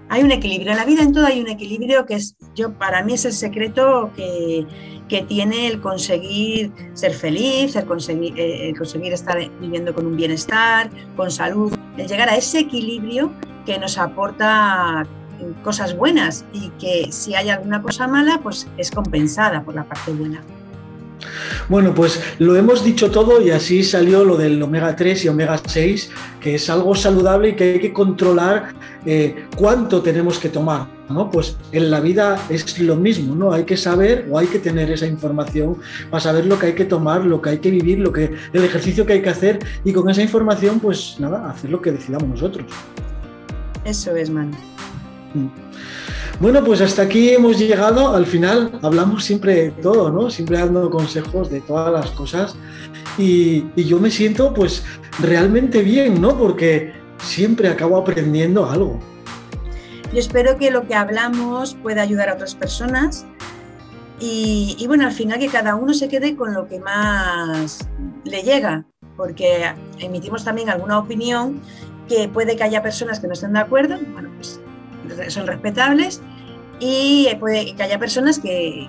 Hay 0.08 0.22
un 0.22 0.30
equilibrio. 0.30 0.70
En 0.70 0.76
la 0.76 0.84
vida 0.84 1.02
en 1.02 1.12
todo 1.12 1.26
hay 1.26 1.40
un 1.40 1.48
equilibrio 1.48 2.06
que 2.06 2.14
es, 2.14 2.36
yo, 2.54 2.72
para 2.74 3.02
mí 3.02 3.14
es 3.14 3.24
el 3.24 3.32
secreto 3.32 4.10
que, 4.14 4.64
que 5.08 5.22
tiene 5.22 5.66
el 5.66 5.80
conseguir 5.80 6.72
ser 6.94 7.12
feliz, 7.12 7.74
el 7.74 7.86
conseguir, 7.86 8.38
eh, 8.38 8.68
el 8.68 8.78
conseguir 8.78 9.12
estar 9.12 9.38
viviendo 9.60 9.94
con 9.94 10.06
un 10.06 10.16
bienestar, 10.16 10.90
con 11.16 11.30
salud, 11.30 11.72
el 11.96 12.06
llegar 12.06 12.28
a 12.28 12.36
ese 12.36 12.60
equilibrio 12.60 13.32
que 13.64 13.78
nos 13.78 13.98
aporta 13.98 15.04
cosas 15.62 15.96
buenas 15.96 16.44
y 16.52 16.70
que 16.78 17.10
si 17.10 17.34
hay 17.34 17.50
alguna 17.50 17.82
cosa 17.82 18.06
mala, 18.06 18.40
pues 18.42 18.66
es 18.76 18.90
compensada 18.90 19.62
por 19.62 19.74
la 19.74 19.84
parte 19.84 20.12
buena. 20.12 20.42
Bueno, 21.68 21.94
pues 21.94 22.20
lo 22.38 22.56
hemos 22.56 22.84
dicho 22.84 23.10
todo 23.10 23.40
y 23.40 23.50
así 23.50 23.82
salió 23.82 24.24
lo 24.24 24.36
del 24.36 24.62
omega 24.62 24.94
3 24.94 25.24
y 25.24 25.28
omega 25.28 25.60
6, 25.64 26.10
que 26.40 26.54
es 26.54 26.70
algo 26.70 26.94
saludable 26.94 27.50
y 27.50 27.56
que 27.56 27.74
hay 27.74 27.80
que 27.80 27.92
controlar 27.92 28.74
eh, 29.04 29.46
cuánto 29.56 30.02
tenemos 30.02 30.38
que 30.38 30.48
tomar. 30.48 30.96
¿no? 31.08 31.30
Pues 31.30 31.56
en 31.72 31.90
la 31.90 32.00
vida 32.00 32.36
es 32.48 32.78
lo 32.80 32.96
mismo, 32.96 33.34
¿no? 33.34 33.52
Hay 33.52 33.64
que 33.64 33.76
saber 33.76 34.26
o 34.30 34.38
hay 34.38 34.46
que 34.48 34.58
tener 34.58 34.90
esa 34.90 35.06
información 35.06 35.76
para 36.10 36.20
saber 36.20 36.46
lo 36.46 36.58
que 36.58 36.66
hay 36.66 36.72
que 36.74 36.84
tomar, 36.84 37.24
lo 37.24 37.40
que 37.40 37.50
hay 37.50 37.58
que 37.58 37.70
vivir, 37.70 38.00
lo 38.00 38.12
que, 38.12 38.34
el 38.52 38.64
ejercicio 38.64 39.06
que 39.06 39.14
hay 39.14 39.22
que 39.22 39.30
hacer 39.30 39.58
y 39.84 39.92
con 39.92 40.10
esa 40.10 40.22
información, 40.22 40.80
pues 40.80 41.16
nada, 41.18 41.48
hacer 41.48 41.70
lo 41.70 41.80
que 41.80 41.92
decidamos 41.92 42.28
nosotros. 42.28 42.66
Eso 43.84 44.16
es, 44.16 44.30
man. 44.30 44.50
Mm. 45.34 45.65
Bueno, 46.38 46.62
pues 46.62 46.82
hasta 46.82 47.02
aquí 47.02 47.30
hemos 47.30 47.58
llegado. 47.58 48.14
Al 48.14 48.26
final 48.26 48.78
hablamos 48.82 49.24
siempre 49.24 49.54
de 49.54 49.70
todo, 49.70 50.10
¿no? 50.10 50.28
Siempre 50.28 50.58
dando 50.58 50.90
consejos 50.90 51.48
de 51.48 51.62
todas 51.62 51.90
las 51.90 52.10
cosas. 52.10 52.54
Y, 53.16 53.64
yo 53.74 53.98
me 53.98 54.10
siento 54.10 54.52
pues 54.52 54.84
realmente 55.18 55.80
bien, 55.80 56.20
¿no? 56.20 56.36
Porque 56.36 56.92
siempre 57.22 57.68
acabo 57.68 57.96
aprendiendo 57.96 58.68
algo. 58.68 59.00
Yo 60.12 60.18
espero 60.18 60.58
que 60.58 60.70
lo 60.70 60.86
que 60.86 60.94
hablamos 60.94 61.74
pueda 61.74 62.02
ayudar 62.02 62.28
a 62.28 62.34
otras 62.34 62.54
personas 62.54 63.24
y, 64.20 64.76
y, 64.78 64.86
bueno, 64.86 65.06
al 65.06 65.12
final 65.12 65.38
que 65.38 65.48
cada 65.48 65.74
uno 65.74 65.94
se 65.94 66.08
quede 66.08 66.36
con 66.36 66.52
lo 66.52 66.68
que 66.68 66.78
más 66.80 67.88
le 68.24 68.42
llega, 68.42 68.84
porque 69.16 69.72
emitimos 69.98 70.44
también 70.44 70.68
alguna 70.68 70.98
opinión 70.98 71.60
que 72.08 72.28
puede 72.28 72.56
que 72.56 72.62
haya 72.62 72.82
personas 72.82 73.20
que 73.20 73.26
no 73.26 73.32
estén 73.32 73.54
de 73.54 73.60
acuerdo, 73.60 73.98
bueno, 74.12 74.30
pues 74.36 74.60
son 75.28 75.46
respetables 75.46 76.20
y 76.78 77.28
puede 77.40 77.74
que 77.74 77.82
haya 77.82 77.98
personas 77.98 78.38
que, 78.38 78.88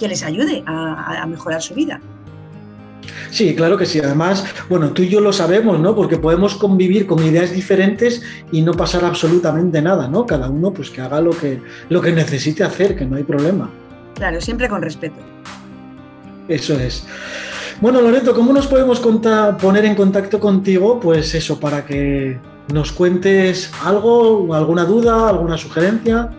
les 0.00 0.22
ayude 0.22 0.62
a, 0.66 1.26
mejorar 1.26 1.60
su 1.60 1.74
vida. 1.74 2.00
Sí, 3.30 3.54
claro 3.54 3.76
que 3.76 3.84
sí. 3.84 4.00
Además, 4.00 4.44
bueno, 4.68 4.90
tú 4.90 5.02
y 5.02 5.08
yo 5.08 5.20
lo 5.20 5.32
sabemos, 5.32 5.78
¿no? 5.80 5.94
Porque 5.94 6.18
podemos 6.18 6.54
convivir 6.54 7.06
con 7.06 7.22
ideas 7.24 7.52
diferentes 7.52 8.22
y 8.52 8.62
no 8.62 8.72
pasar 8.72 9.04
absolutamente 9.04 9.82
nada, 9.82 10.08
¿no? 10.08 10.24
Cada 10.24 10.48
uno 10.48 10.72
pues 10.72 10.90
que 10.90 11.00
haga 11.00 11.20
lo 11.20 11.30
que, 11.30 11.60
lo 11.88 12.00
que 12.00 12.12
necesite 12.12 12.64
hacer, 12.64 12.96
que 12.96 13.04
no 13.04 13.16
hay 13.16 13.24
problema. 13.24 13.70
Claro, 14.14 14.40
siempre 14.40 14.68
con 14.68 14.82
respeto. 14.82 15.16
Eso 16.48 16.78
es. 16.78 17.04
Bueno, 17.80 18.00
Loreto, 18.00 18.34
¿cómo 18.34 18.52
nos 18.52 18.66
podemos 18.66 19.00
poner 19.00 19.84
en 19.84 19.94
contacto 19.94 20.40
contigo? 20.40 20.98
Pues 20.98 21.34
eso, 21.34 21.60
para 21.60 21.84
que 21.84 22.38
nos 22.72 22.92
cuentes 22.92 23.70
algo, 23.82 24.54
alguna 24.54 24.84
duda, 24.84 25.28
alguna 25.28 25.56
sugerencia. 25.56 26.30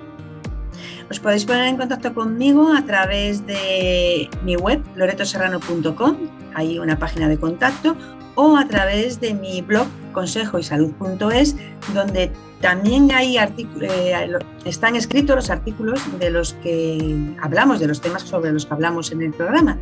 Os 1.10 1.20
podéis 1.20 1.46
poner 1.46 1.68
en 1.68 1.78
contacto 1.78 2.14
conmigo 2.14 2.72
a 2.72 2.86
través 2.86 3.46
de 3.48 4.30
mi 4.44 4.56
web, 4.56 4.84
loretoserrano.com, 4.96 6.18
hay 6.54 6.78
una 6.78 7.00
página 7.00 7.28
de 7.28 7.38
contacto, 7.38 7.96
o 8.36 8.56
a 8.56 8.68
través 8.68 9.20
de 9.20 9.34
mi 9.34 9.62
blog 9.62 9.88
consejoysalud.es, 10.14 11.56
donde 11.94 12.32
también 12.62 13.12
hay 13.12 13.38
eh, 13.38 14.30
están 14.66 14.96
escritos 14.96 15.36
los 15.36 15.50
artículos 15.50 16.00
de 16.20 16.30
los 16.30 16.54
que 16.56 17.36
hablamos, 17.42 17.80
de 17.80 17.88
los 17.88 18.02
temas 18.02 18.24
sobre 18.24 18.52
los 18.52 18.66
que 18.66 18.74
hablamos 18.74 19.12
en 19.12 19.24
el 19.24 19.34
programa. 19.34 19.78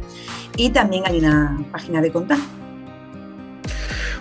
Y 0.56 0.70
también 0.70 1.04
hay 1.08 1.20
una 1.20 1.62
página 1.72 2.02
de 2.02 2.12
contacto. 2.12 2.45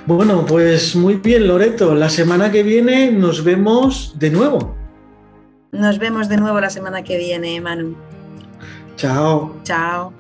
Bueno, 0.06 0.46
pues 0.46 0.94
muy 0.94 1.14
bien, 1.14 1.48
Loreto. 1.48 1.94
La 1.96 2.08
semana 2.08 2.52
que 2.52 2.62
viene 2.62 3.10
nos 3.10 3.42
vemos 3.42 4.14
de 4.16 4.30
nuevo. 4.30 4.76
Nos 5.72 5.98
vemos 5.98 6.28
de 6.28 6.36
nuevo 6.36 6.60
la 6.60 6.70
semana 6.70 7.02
que 7.02 7.18
viene, 7.18 7.60
Manu. 7.60 7.96
Chao. 8.96 9.56
Chao. 9.64 10.12